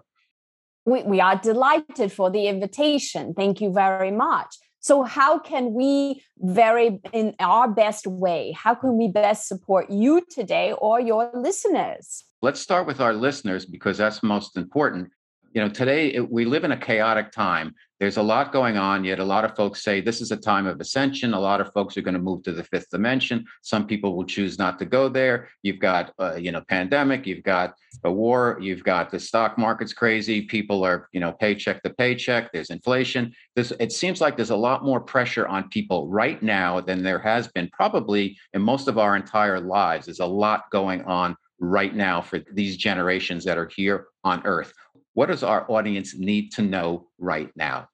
[0.86, 3.34] We, we are delighted for the invitation.
[3.34, 4.56] Thank you very much.
[4.88, 10.22] So, how can we, very in our best way, how can we best support you
[10.30, 12.24] today or your listeners?
[12.42, 15.10] Let's start with our listeners because that's most important
[15.54, 19.20] you know today we live in a chaotic time there's a lot going on yet
[19.20, 21.34] a lot of folks say this is a time of ascension.
[21.34, 23.46] A lot of folks are going to move to the fifth dimension.
[23.62, 25.50] Some people will choose not to go there.
[25.64, 29.94] You've got uh, you know pandemic you've got a war you've got the stock market's
[29.94, 33.34] crazy people are you know paycheck to paycheck there's inflation.
[33.56, 37.20] This it seems like there's a lot more pressure on people right now than there
[37.20, 40.06] has been probably in most of our entire lives.
[40.06, 44.72] There's a lot going on right now for these generations that are here on earth
[45.18, 47.90] what does our audience need to know right now?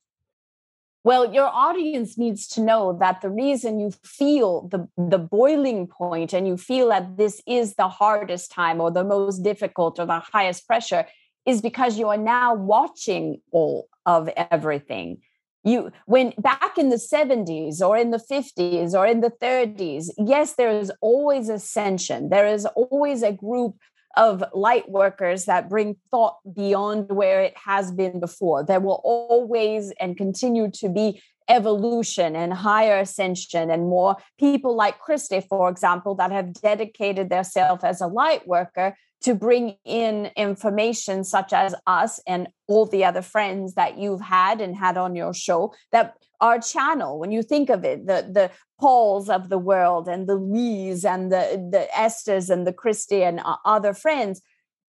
[1.05, 6.33] Well, your audience needs to know that the reason you feel the, the boiling point
[6.33, 10.19] and you feel that this is the hardest time or the most difficult or the
[10.19, 11.05] highest pressure
[11.45, 15.19] is because you are now watching all of everything.
[15.63, 20.55] You when back in the 70s or in the 50s or in the 30s, yes,
[20.55, 22.27] there is always ascension.
[22.27, 23.75] There is always a group
[24.15, 28.63] of light workers that bring thought beyond where it has been before.
[28.63, 34.99] There will always and continue to be evolution and higher ascension and more people like
[34.99, 41.23] Christy, for example, that have dedicated themselves as a light worker to bring in information
[41.23, 45.33] such as us and all the other friends that you've had and had on your
[45.33, 50.07] show that our channel when you think of it the the pauls of the world
[50.07, 54.41] and the lees and the the esthers and the christy and other friends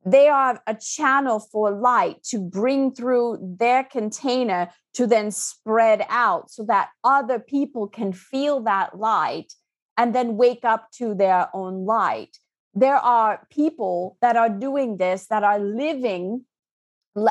[0.06, 6.50] they are a channel for light to bring through their container to then spread out
[6.50, 9.54] so that other people can feel that light
[9.96, 12.36] and then wake up to their own light
[12.74, 16.44] there are people that are doing this that are living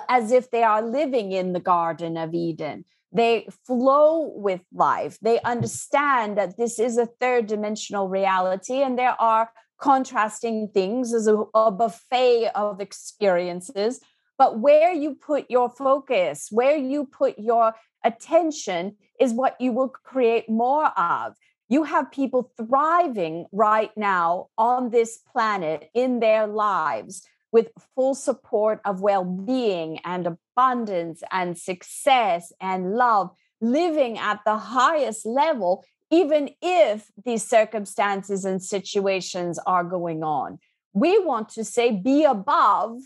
[0.07, 2.86] as if they are living in the Garden of Eden.
[3.11, 5.20] They flow with life.
[5.22, 11.28] They understand that this is a third dimensional reality and there are contrasting things as
[11.28, 13.99] a, a buffet of experiences.
[14.38, 19.89] But where you put your focus, where you put your attention, is what you will
[19.89, 21.36] create more of
[21.74, 28.80] you have people thriving right now on this planet in their lives with full support
[28.86, 36.49] of well being and abundance and success and love, living at the highest level, even
[36.61, 40.59] if these circumstances and situations are going on.
[40.93, 42.99] We want to say, be above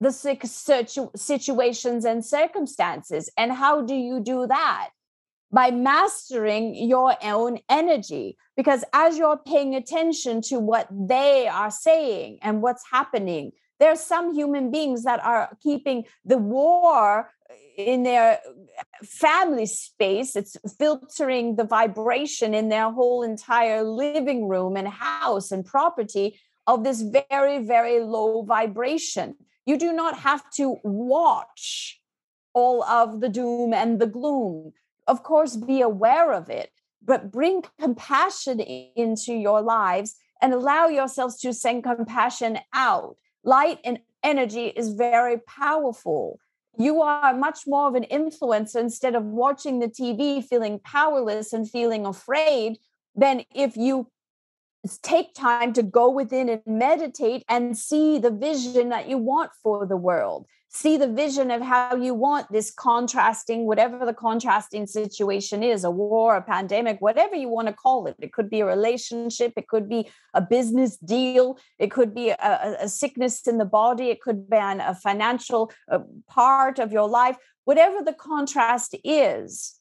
[0.00, 0.12] the
[1.14, 3.30] situations and circumstances.
[3.36, 4.90] And how do you do that?
[5.52, 8.36] By mastering your own energy.
[8.56, 13.96] Because as you're paying attention to what they are saying and what's happening, there are
[13.96, 17.30] some human beings that are keeping the war
[17.76, 18.38] in their
[19.02, 20.36] family space.
[20.36, 26.84] It's filtering the vibration in their whole entire living room and house and property of
[26.84, 29.34] this very, very low vibration.
[29.66, 32.00] You do not have to watch
[32.52, 34.72] all of the doom and the gloom.
[35.10, 36.70] Of course, be aware of it,
[37.02, 43.98] but bring compassion into your lives and allow yourselves to send compassion out light and
[44.22, 46.38] energy is very powerful.
[46.78, 51.68] You are much more of an influencer instead of watching the TV feeling powerless and
[51.68, 52.78] feeling afraid
[53.16, 54.06] than if you
[55.02, 59.86] take time to go within and meditate and see the vision that you want for
[59.86, 65.64] the world see the vision of how you want this contrasting, whatever the contrasting situation
[65.64, 68.14] is a war, a pandemic, whatever you want to call it.
[68.20, 72.76] It could be a relationship, it could be a business deal, it could be a,
[72.80, 77.08] a sickness in the body, it could be an, a financial uh, part of your
[77.08, 77.36] life.
[77.64, 79.74] Whatever the contrast is,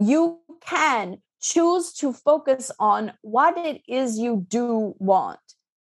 [0.00, 5.40] you can choose to focus on what it is you do want.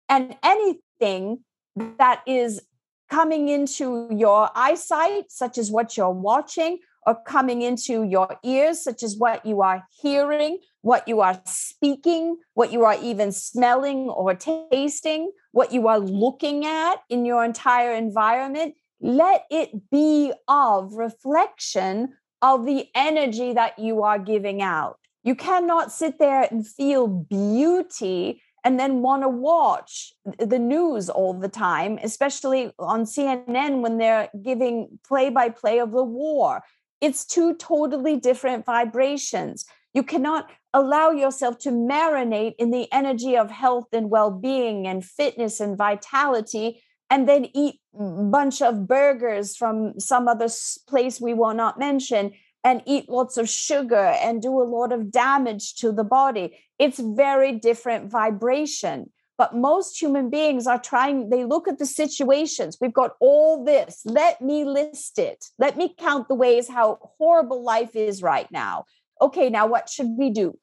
[0.08, 1.44] And anything
[1.76, 2.62] that is
[3.10, 9.04] coming into your eyesight, such as what you're watching, or coming into your ears, such
[9.04, 14.34] as what you are hearing, what you are speaking, what you are even smelling or
[14.36, 18.76] tasting, what you are looking at in your entire environment.
[19.02, 25.00] Let it be of reflection of the energy that you are giving out.
[25.24, 31.34] You cannot sit there and feel beauty and then want to watch the news all
[31.34, 36.62] the time, especially on CNN when they're giving play by play of the war.
[37.02, 39.66] It's two totally different vibrations.
[39.94, 45.04] You cannot allow yourself to marinate in the energy of health and well being and
[45.04, 50.48] fitness and vitality and then eat a bunch of burgers from some other
[50.88, 55.12] place we will not mention and eat lots of sugar and do a lot of
[55.12, 56.58] damage to the body.
[56.78, 59.12] It's very different vibration.
[59.38, 62.78] But most human beings are trying, they look at the situations.
[62.82, 64.02] We've got all this.
[64.04, 65.46] Let me list it.
[65.58, 68.84] Let me count the ways how horrible life is right now.
[69.22, 70.58] Okay, now what should we do?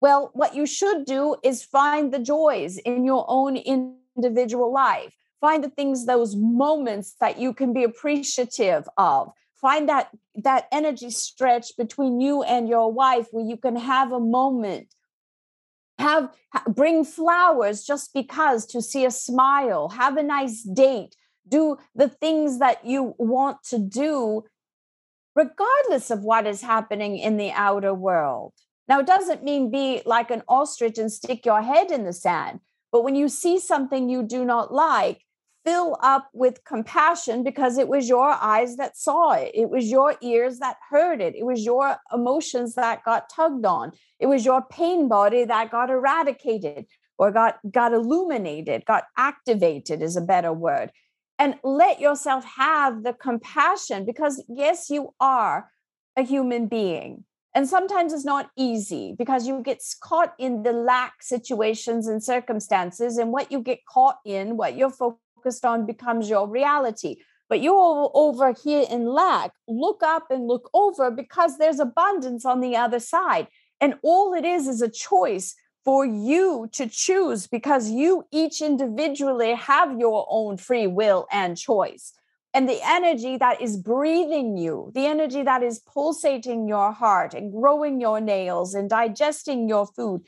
[0.00, 5.14] Well, what you should do is find the joys in your own individual life.
[5.42, 9.30] Find the things, those moments that you can be appreciative of
[9.60, 14.20] find that that energy stretch between you and your wife where you can have a
[14.20, 14.88] moment.
[15.98, 16.30] Have
[16.68, 19.90] bring flowers just because to see a smile.
[19.90, 21.14] Have a nice date.
[21.46, 24.44] Do the things that you want to do
[25.36, 28.52] regardless of what is happening in the outer world.
[28.88, 32.60] Now it doesn't mean be like an ostrich and stick your head in the sand
[32.92, 35.22] but when you see something you do not like
[35.64, 39.50] fill up with compassion because it was your eyes that saw it.
[39.54, 41.34] It was your ears that heard it.
[41.34, 43.92] It was your emotions that got tugged on.
[44.18, 46.86] It was your pain body that got eradicated
[47.18, 50.90] or got, got illuminated, got activated is a better word.
[51.38, 55.70] And let yourself have the compassion because, yes, you are
[56.16, 57.24] a human being.
[57.54, 63.18] And sometimes it's not easy because you get caught in the lack situations and circumstances.
[63.18, 67.16] And what you get caught in, what you're focused focused on becomes your reality.
[67.48, 72.60] But you over here in lack, look up and look over because there's abundance on
[72.60, 73.48] the other side.
[73.80, 79.54] And all it is is a choice for you to choose because you each individually
[79.54, 82.12] have your own free will and choice.
[82.52, 87.52] And the energy that is breathing you, the energy that is pulsating your heart and
[87.52, 90.22] growing your nails and digesting your food,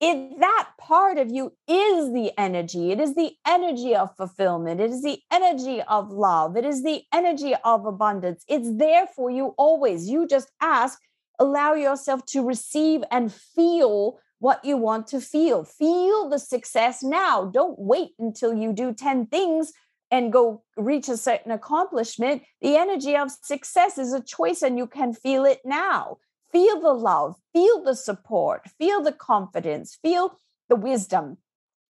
[0.00, 2.90] it that part of you is the energy.
[2.90, 4.80] It is the energy of fulfillment.
[4.80, 6.56] It is the energy of love.
[6.56, 8.44] It is the energy of abundance.
[8.48, 10.08] It's there for you always.
[10.08, 10.98] You just ask
[11.38, 15.64] allow yourself to receive and feel what you want to feel.
[15.64, 17.44] Feel the success now.
[17.46, 19.72] Don't wait until you do 10 things
[20.10, 22.42] and go reach a certain accomplishment.
[22.60, 26.18] The energy of success is a choice and you can feel it now
[26.54, 30.38] feel the love, feel the support, feel the confidence, feel
[30.68, 31.38] the wisdom.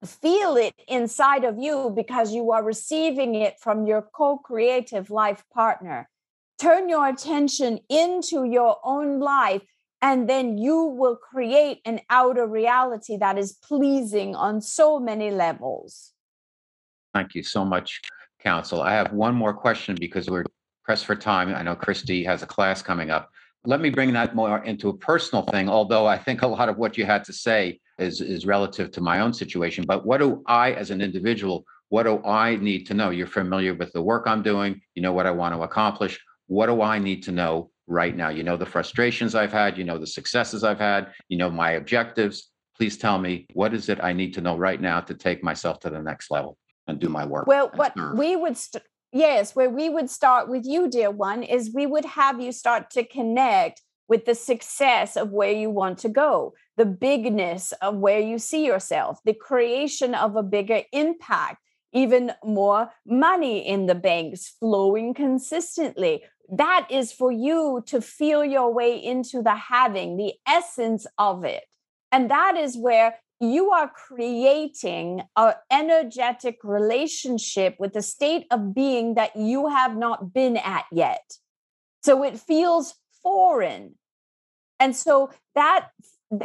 [0.04, 5.44] Feel it inside of you because you are receiving it from your co creative life
[5.52, 6.08] partner.
[6.60, 9.62] Turn your attention into your own life
[10.02, 16.12] And then you will create an outer reality that is pleasing on so many levels.
[17.14, 18.00] Thank you so much,
[18.40, 18.82] Council.
[18.82, 20.44] I have one more question because we're
[20.84, 21.54] pressed for time.
[21.54, 23.30] I know Christy has a class coming up.
[23.64, 26.78] Let me bring that more into a personal thing, although I think a lot of
[26.78, 29.84] what you had to say is, is relative to my own situation.
[29.86, 33.10] But what do I, as an individual, what do I need to know?
[33.10, 34.80] You're familiar with the work I'm doing.
[34.94, 36.18] You know what I want to accomplish.
[36.46, 38.30] What do I need to know right now?
[38.30, 39.78] You know the frustrations I've had.
[39.78, 41.12] You know the successes I've had.
[41.28, 42.50] You know my objectives.
[42.76, 45.80] Please tell me what is it I need to know right now to take myself
[45.80, 46.56] to the next level
[46.88, 47.46] and do my work.
[47.46, 48.18] Well, what serve.
[48.18, 48.82] we would st-
[49.12, 52.90] yes, where we would start with you, dear one, is we would have you start
[52.90, 58.20] to connect with the success of where you want to go, the bigness of where
[58.20, 61.58] you see yourself, the creation of a bigger impact,
[61.92, 66.22] even more money in the banks flowing consistently.
[66.50, 71.64] That is for you to feel your way into the having, the essence of it.
[72.10, 79.14] And that is where you are creating an energetic relationship with the state of being
[79.14, 81.38] that you have not been at yet.
[82.04, 83.96] So it feels foreign.
[84.78, 85.88] And so that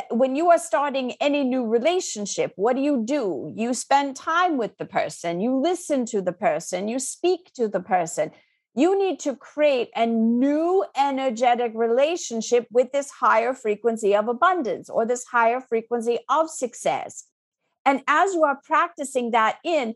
[0.09, 3.53] when you are starting any new relationship, what do you do?
[3.55, 7.79] You spend time with the person, you listen to the person, you speak to the
[7.79, 8.31] person,
[8.77, 15.03] you need to create a new energetic relationship with this higher frequency of abundance or
[15.03, 17.25] this higher frequency of success.
[17.85, 19.95] And as you are practicing that in,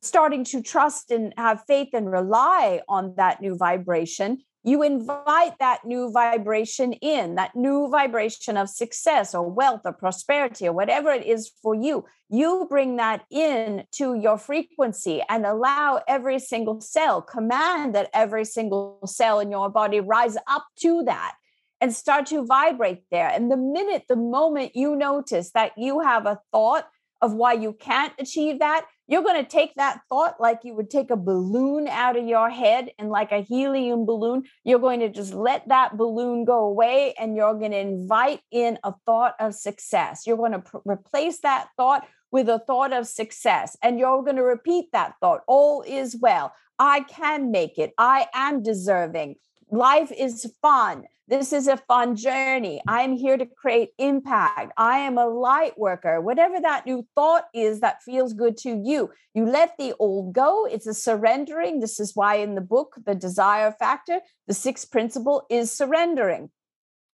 [0.00, 5.84] starting to trust and have faith and rely on that new vibration, you invite that
[5.84, 11.24] new vibration in, that new vibration of success or wealth or prosperity or whatever it
[11.24, 12.04] is for you.
[12.28, 18.44] You bring that in to your frequency and allow every single cell, command that every
[18.44, 21.36] single cell in your body rise up to that
[21.80, 23.28] and start to vibrate there.
[23.28, 26.88] And the minute, the moment you notice that you have a thought
[27.22, 30.90] of why you can't achieve that, you're going to take that thought like you would
[30.90, 35.08] take a balloon out of your head and like a helium balloon, you're going to
[35.08, 39.54] just let that balloon go away and you're going to invite in a thought of
[39.54, 40.26] success.
[40.26, 44.36] You're going to pr- replace that thought with a thought of success and you're going
[44.36, 46.52] to repeat that thought all is well.
[46.78, 47.92] I can make it.
[47.96, 49.36] I am deserving.
[49.70, 51.04] Life is fun.
[51.28, 52.80] This is a fun journey.
[52.86, 54.72] I'm here to create impact.
[54.76, 56.20] I am a light worker.
[56.20, 60.66] Whatever that new thought is that feels good to you, you let the old go.
[60.66, 61.80] It's a surrendering.
[61.80, 66.50] This is why in the book, The Desire Factor, the sixth principle is surrendering.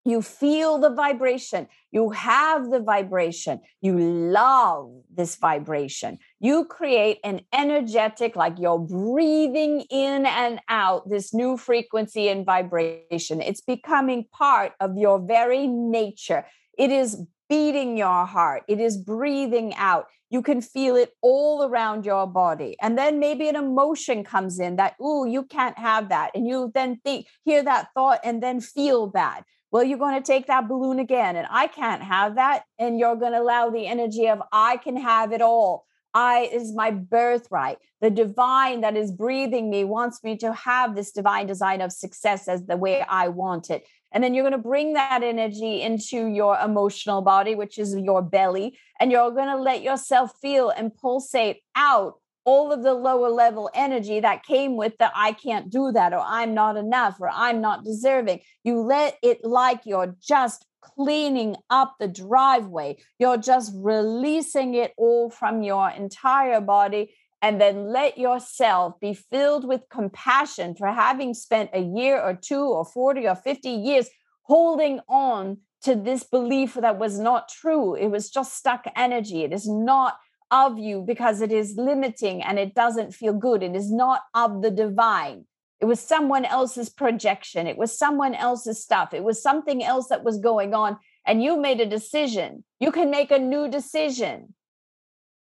[0.05, 1.69] You feel the vibration.
[1.91, 3.61] You have the vibration.
[3.81, 6.19] You love this vibration.
[6.43, 13.41] You create an energetic, like you're breathing in and out this new frequency and vibration.
[13.41, 16.45] It's becoming part of your very nature.
[16.77, 20.07] It is beating your heart, it is breathing out.
[20.31, 22.77] You can feel it all around your body.
[22.81, 26.33] And then maybe an emotion comes in that, ooh, you can't have that.
[26.35, 30.27] And you then think, hear that thought, and then feel that well, you're going to
[30.27, 32.65] take that balloon again, and I can't have that.
[32.79, 35.87] And you're going to allow the energy of I can have it all.
[36.15, 37.79] I is my birthright.
[38.01, 42.49] The divine that is breathing me wants me to have this divine design of success
[42.49, 43.87] as the way I want it.
[44.13, 48.21] And then you're going to bring that energy into your emotional body, which is your
[48.21, 53.31] belly, and you're going to let yourself feel and pulsate out all of the lower
[53.31, 57.31] level energy that came with the I can't do that, or I'm not enough, or
[57.33, 58.41] I'm not deserving.
[58.65, 62.99] You let it like you're just cleaning up the driveway.
[63.19, 67.15] You're just releasing it all from your entire body.
[67.41, 72.63] And then let yourself be filled with compassion for having spent a year or two
[72.63, 74.09] or 40 or 50 years
[74.43, 77.95] holding on to this belief that was not true.
[77.95, 79.43] It was just stuck energy.
[79.43, 80.19] It is not
[80.53, 83.63] of you because it is limiting and it doesn't feel good.
[83.63, 85.47] It is not of the divine.
[85.83, 87.67] It was someone else's projection.
[87.67, 89.13] It was someone else's stuff.
[89.13, 90.97] It was something else that was going on.
[91.27, 92.63] And you made a decision.
[92.79, 94.55] You can make a new decision.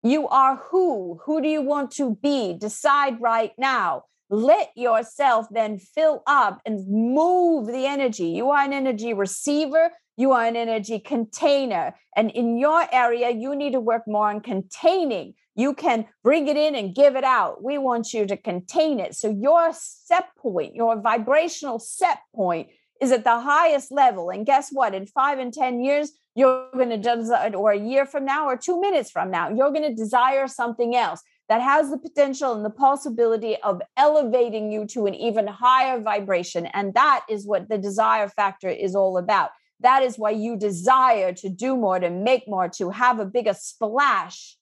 [0.01, 1.19] You are who?
[1.25, 2.55] Who do you want to be?
[2.57, 4.05] Decide right now.
[4.29, 8.29] Let yourself then fill up and move the energy.
[8.29, 11.95] You are an energy receiver you are an energy container.
[12.13, 15.35] And in your area, you need to work more on containing.
[15.59, 17.63] You can bring it in and give it out.
[17.63, 19.13] We want you to contain it.
[19.15, 22.69] So your set point, your vibrational set point
[23.01, 24.29] is at the highest level.
[24.29, 24.95] And guess what?
[24.95, 28.55] In five and 10 years, you're going to desire, or a year from now, or
[28.55, 32.63] two minutes from now, you're going to desire something else that has the potential and
[32.63, 36.67] the possibility of elevating you to an even higher vibration.
[36.67, 39.49] And that is what the desire factor is all about
[39.81, 43.53] That is why you desire to do more, to make more, to have a bigger
[43.53, 44.57] splash.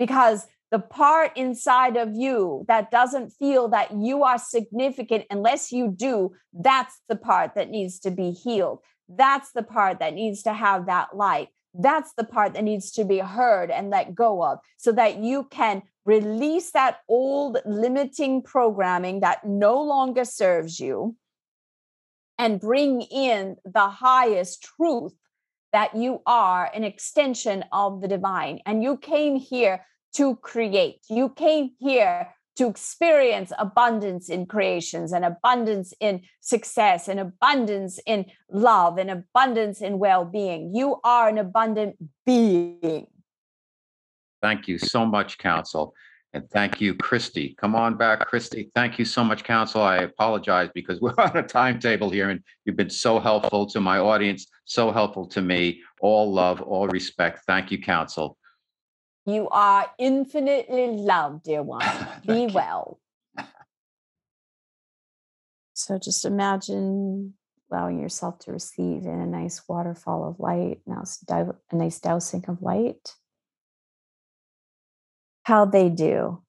[0.00, 5.92] Because the part inside of you that doesn't feel that you are significant unless you
[5.94, 8.78] do, that's the part that needs to be healed.
[9.08, 11.48] That's the part that needs to have that light.
[11.74, 15.44] That's the part that needs to be heard and let go of so that you
[15.50, 21.14] can release that old limiting programming that no longer serves you
[22.38, 25.12] and bring in the highest truth
[25.72, 28.60] that you are an extension of the divine.
[28.66, 35.24] And you came here to create, you came here to experience abundance in creations and
[35.24, 40.74] abundance in success and abundance in love and abundance in well being.
[40.74, 41.96] You are an abundant
[42.26, 43.06] being.
[44.42, 45.94] Thank you so much, Council.
[46.32, 47.56] And thank you, Christy.
[47.60, 48.70] Come on back, Christy.
[48.74, 49.82] Thank you so much, Council.
[49.82, 53.98] I apologize because we're on a timetable here and you've been so helpful to my
[53.98, 55.82] audience, so helpful to me.
[56.00, 57.40] All love, all respect.
[57.44, 58.38] Thank you, Council.
[59.26, 61.84] You are infinitely loved, dear one.
[62.26, 63.00] Be well.
[65.74, 67.34] So just imagine
[67.70, 70.80] allowing yourself to receive in a nice waterfall of light.
[70.86, 73.14] Now, a nice dousing of light
[75.42, 76.40] how they do.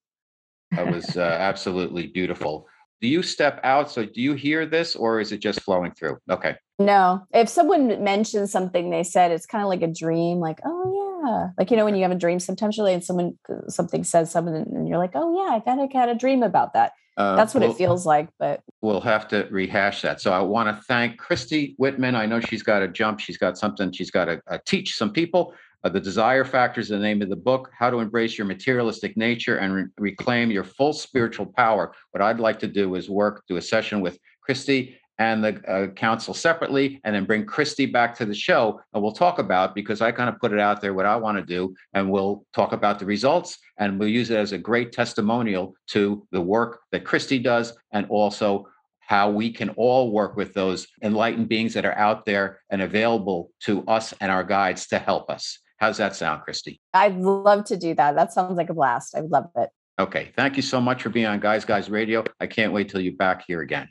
[0.76, 2.68] That was uh, absolutely beautiful.
[3.02, 3.90] Do you step out?
[3.90, 6.20] So do you hear this or is it just flowing through?
[6.30, 6.56] Okay.
[6.78, 7.26] No.
[7.34, 11.50] If someone mentions something they said, it's kind of like a dream, like, oh yeah.
[11.58, 14.32] Like, you know, when you have a dream, sometimes you're like someone uh, something says
[14.32, 16.94] something and you're like, oh yeah, I kind of had a dream about that.
[17.18, 20.22] Uh, That's what it feels like, but we'll have to rehash that.
[20.22, 22.16] So I want to thank Christy Whitman.
[22.16, 23.20] I know she's got to jump.
[23.20, 25.54] She's got something she's got to uh, teach some people.
[25.84, 29.18] Uh, the Desire Factor is the name of the book, How to Embrace Your Materialistic
[29.18, 31.94] Nature and Re- Reclaim Your Full Spiritual Power.
[32.12, 35.88] What I'd like to do is work, do a session with Christy and the uh,
[35.88, 38.80] council separately, and then bring Christy back to the show.
[38.94, 41.38] And we'll talk about, because I kind of put it out there, what I want
[41.38, 44.92] to do, and we'll talk about the results, and we'll use it as a great
[44.92, 48.68] testimonial to the work that Christy does and also
[49.00, 53.52] how we can all work with those enlightened beings that are out there and available
[53.60, 55.60] to us and our guides to help us.
[55.82, 56.80] How's that sound, Christy?
[56.94, 58.16] I'd love to do that.
[58.16, 59.16] That sounds like a blast.
[59.18, 59.72] I would love it.
[59.98, 60.32] Okay.
[60.36, 62.24] Thank you so much for being on Guys Guys Radio.
[62.40, 63.90] I can't wait till you're back here again.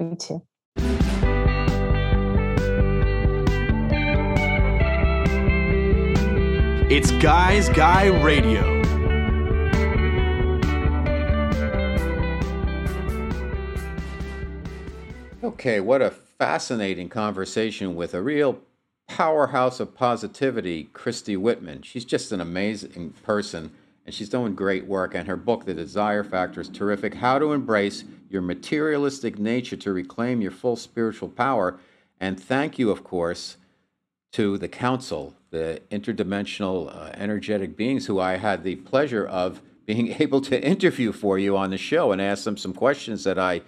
[0.00, 0.42] Me too.
[6.90, 8.82] It's Guys Guy Radio.
[15.44, 18.58] Okay, what a fascinating conversation with a real
[19.08, 21.82] powerhouse of positivity, Christy Whitman.
[21.82, 23.72] She's just an amazing person
[24.06, 25.14] and she's doing great work.
[25.14, 27.14] And her book, The Desire Factor, is terrific.
[27.14, 31.78] How to Embrace Your Materialistic Nature to Reclaim Your Full Spiritual Power.
[32.20, 33.56] And thank you, of course,
[34.32, 40.16] to the Council, the interdimensional uh, energetic beings who I had the pleasure of being
[40.20, 43.62] able to interview for you on the show and ask them some questions that I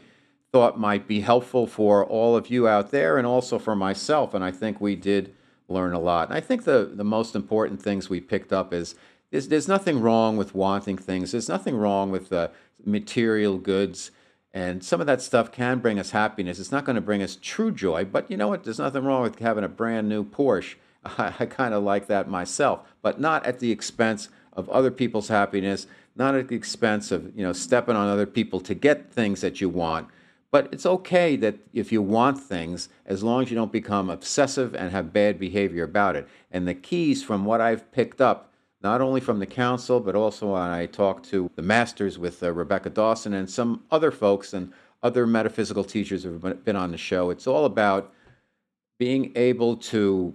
[0.56, 4.32] thought might be helpful for all of you out there and also for myself.
[4.32, 5.34] And I think we did
[5.68, 6.28] learn a lot.
[6.28, 8.94] And I think the, the most important things we picked up is
[9.30, 12.48] there's, there's nothing wrong with wanting things, there's nothing wrong with uh,
[12.86, 14.12] material goods.
[14.54, 16.58] And some of that stuff can bring us happiness.
[16.58, 18.64] It's not going to bring us true joy, but you know what?
[18.64, 20.76] There's nothing wrong with having a brand new Porsche.
[21.04, 25.28] I, I kind of like that myself, but not at the expense of other people's
[25.28, 29.42] happiness, not at the expense of you know stepping on other people to get things
[29.42, 30.08] that you want.
[30.50, 34.74] But it's okay that if you want things, as long as you don't become obsessive
[34.74, 36.28] and have bad behavior about it.
[36.50, 40.52] And the keys from what I've picked up, not only from the council, but also
[40.52, 44.72] when I talked to the masters with uh, Rebecca Dawson and some other folks and
[45.02, 48.12] other metaphysical teachers who have been on the show, it's all about
[48.98, 50.34] being able to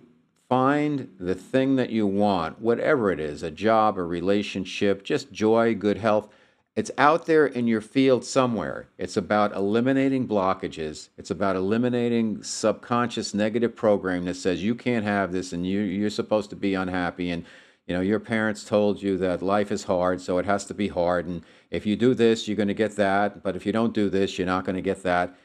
[0.49, 5.73] find the thing that you want, whatever it is a job, a relationship, just joy,
[5.73, 6.27] good health
[6.75, 8.87] it's out there in your field somewhere.
[8.97, 11.09] It's about eliminating blockages.
[11.17, 16.09] It's about eliminating subconscious negative program that says you can't have this and you you're
[16.09, 17.45] supposed to be unhappy and
[17.87, 20.87] you know your parents told you that life is hard so it has to be
[20.87, 23.93] hard and if you do this you're going to get that but if you don't
[23.93, 25.35] do this you're not going to get that.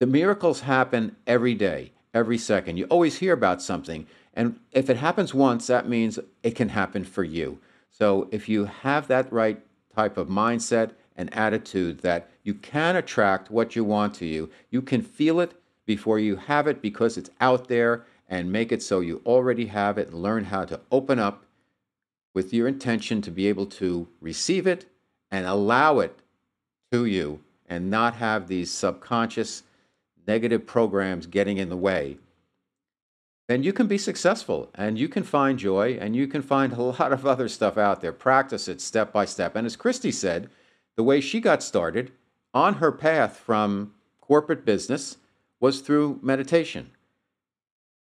[0.00, 2.76] The miracles happen every day, every second.
[2.76, 4.04] You always hear about something
[4.34, 7.60] and if it happens once that means it can happen for you.
[7.90, 9.60] So if you have that right
[9.98, 14.48] type of mindset and attitude that you can attract what you want to you.
[14.70, 18.80] You can feel it before you have it because it's out there and make it
[18.80, 21.44] so you already have it and learn how to open up
[22.32, 24.86] with your intention to be able to receive it
[25.32, 26.16] and allow it
[26.92, 29.64] to you and not have these subconscious
[30.28, 32.18] negative programs getting in the way.
[33.48, 36.82] Then you can be successful and you can find joy and you can find a
[37.00, 38.12] lot of other stuff out there.
[38.12, 39.56] Practice it step by step.
[39.56, 40.50] And as Christy said,
[40.96, 42.12] the way she got started
[42.54, 45.16] on her path from corporate business
[45.60, 46.90] was through meditation.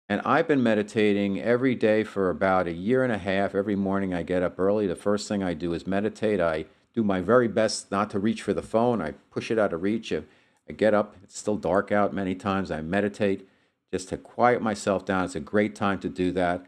[0.08, 3.54] And I've been meditating every day for about a year and a half.
[3.54, 4.88] Every morning I get up early.
[4.88, 6.40] The first thing I do is meditate.
[6.40, 9.00] I do my very best not to reach for the phone.
[9.00, 10.12] I push it out of reach.
[10.12, 12.72] I get up, it's still dark out many times.
[12.72, 13.48] I meditate
[13.92, 15.24] just to quiet myself down.
[15.24, 16.64] It's a great time to do that.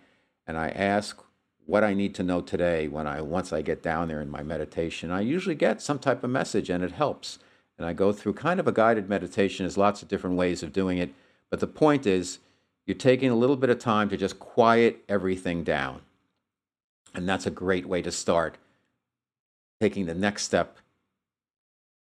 [0.46, 1.22] And I ask
[1.66, 4.42] what I need to know today when I once I get down there in my
[4.42, 5.10] meditation.
[5.10, 7.38] I usually get some type of message and it helps.
[7.78, 9.64] And I go through kind of a guided meditation.
[9.64, 11.14] There's lots of different ways of doing it.
[11.50, 12.38] But the point is,
[12.86, 16.02] you're taking a little bit of time to just quiet everything down.
[17.14, 18.58] And that's a great way to start
[19.80, 20.78] taking the next step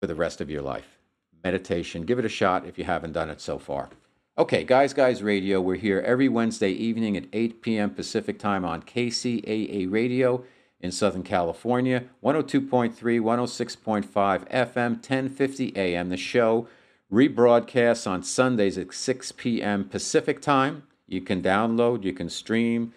[0.01, 0.99] for the rest of your life.
[1.45, 2.03] Meditation.
[2.03, 3.91] Give it a shot if you haven't done it so far.
[4.39, 7.89] Okay, Guys Guys Radio, we're here every Wednesday evening at 8 p.m.
[7.89, 10.45] Pacific Time on KCAA Radio
[10.79, 14.05] in Southern California, 102.3, 106.5
[14.51, 16.11] FM, 1050 AM.
[16.11, 16.69] The show
[17.11, 19.89] rebroadcasts on Sundays at 6 p.m.
[19.89, 20.83] Pacific Time.
[21.07, 22.93] You can download, you can stream,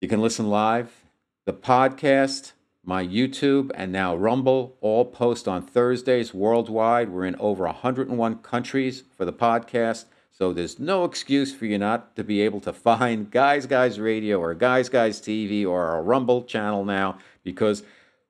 [0.00, 1.04] you can listen live.
[1.46, 2.50] The podcast,
[2.84, 7.10] my YouTube, and now Rumble all post on Thursdays worldwide.
[7.10, 10.06] We're in over 101 countries for the podcast.
[10.42, 14.40] So there's no excuse for you not to be able to find Guys Guys Radio
[14.40, 17.84] or Guys Guys TV or our Rumble channel now because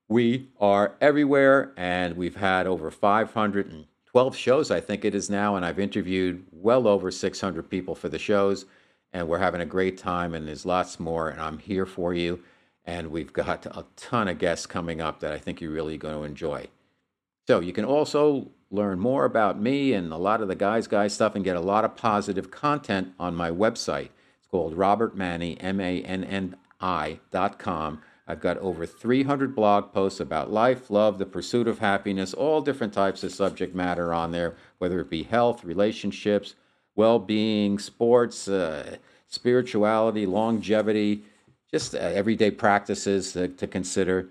[0.09, 5.65] we are everywhere and we've had over 512 shows, I think it is now, and
[5.65, 8.67] I've interviewed well over 600 people for the shows.
[9.15, 12.43] And we're having a great time, and there's lots more, and I'm here for you.
[12.85, 16.19] And we've got a ton of guests coming up that I think you're really going
[16.19, 16.67] to enjoy.
[17.49, 21.13] So you can also learn more about me and a lot of the guys guys
[21.13, 24.09] stuff and get a lot of positive content on my website.
[24.39, 28.01] It's called Robert Manni, M-A-N-N-I dot com.
[28.27, 32.95] I've got over 300 blog posts about life, love, the pursuit of happiness, all different
[32.95, 36.55] types of subject matter on there, whether it be health, relationships,
[36.95, 38.97] well-being, sports, uh,
[39.27, 41.25] spirituality, longevity,
[41.71, 44.29] just uh, everyday practices to, to consider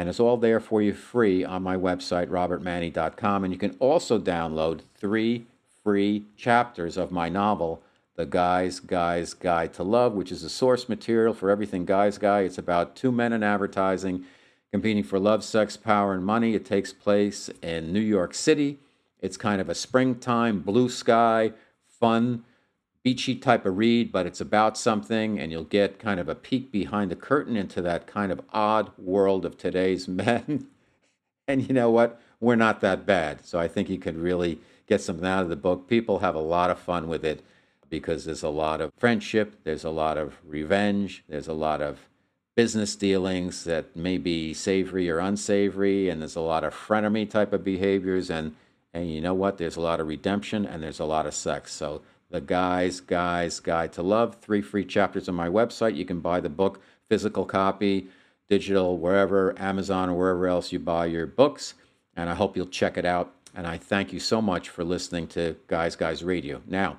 [0.00, 3.44] and it's all there for you free on my website, robertmanni.com.
[3.44, 5.44] And you can also download three
[5.84, 7.82] free chapters of my novel,
[8.16, 12.40] The Guy's Guy's Guide to Love, which is a source material for everything Guy's Guy.
[12.40, 14.24] It's about two men in advertising
[14.72, 16.54] competing for love, sex, power, and money.
[16.54, 18.78] It takes place in New York City.
[19.20, 21.52] It's kind of a springtime, blue sky,
[21.98, 22.44] fun
[23.02, 26.70] beachy type of read, but it's about something, and you'll get kind of a peek
[26.70, 30.66] behind the curtain into that kind of odd world of today's men.
[31.48, 32.20] and you know what?
[32.40, 33.44] We're not that bad.
[33.44, 35.88] So I think you could really get something out of the book.
[35.88, 37.42] People have a lot of fun with it
[37.88, 42.08] because there's a lot of friendship, there's a lot of revenge, there's a lot of
[42.56, 47.52] business dealings that may be savory or unsavory, and there's a lot of frenemy type
[47.52, 48.54] of behaviors and
[48.92, 49.58] and you know what?
[49.58, 51.72] There's a lot of redemption and there's a lot of sex.
[51.72, 54.36] So the Guy's Guy's Guide to Love.
[54.36, 55.96] Three free chapters on my website.
[55.96, 58.08] You can buy the book, physical copy,
[58.48, 61.74] digital, wherever, Amazon or wherever else you buy your books.
[62.16, 63.34] And I hope you'll check it out.
[63.54, 66.62] And I thank you so much for listening to Guys Guys Radio.
[66.66, 66.98] Now,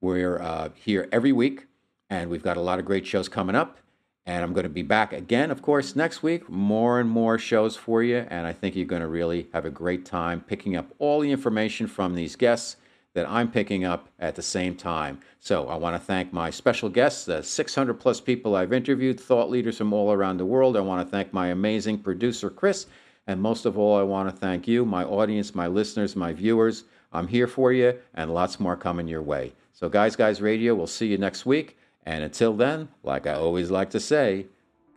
[0.00, 1.66] we're uh, here every week,
[2.10, 3.78] and we've got a lot of great shows coming up.
[4.26, 6.48] And I'm going to be back again, of course, next week.
[6.48, 8.24] More and more shows for you.
[8.28, 11.30] And I think you're going to really have a great time picking up all the
[11.30, 12.76] information from these guests
[13.14, 15.20] that I'm picking up at the same time.
[15.38, 19.50] So I want to thank my special guests, the 600 plus people I've interviewed, thought
[19.50, 20.76] leaders from all around the world.
[20.76, 22.86] I want to thank my amazing producer, Chris.
[23.26, 26.84] And most of all, I want to thank you, my audience, my listeners, my viewers.
[27.12, 29.52] I'm here for you, and lots more coming your way.
[29.74, 31.76] So, Guys, Guys Radio, we'll see you next week.
[32.04, 34.46] And until then, like I always like to say,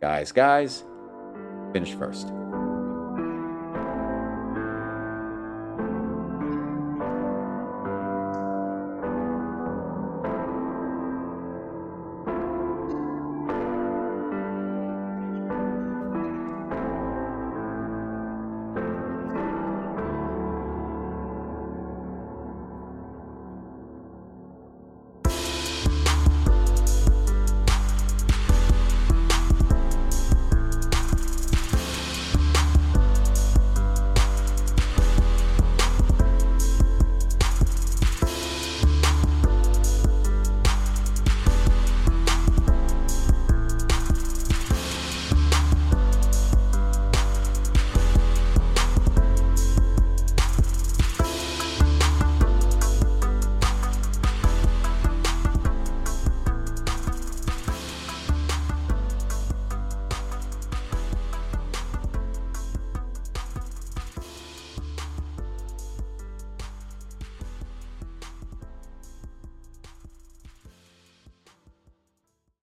[0.00, 0.82] guys, guys,
[1.72, 2.45] finish first.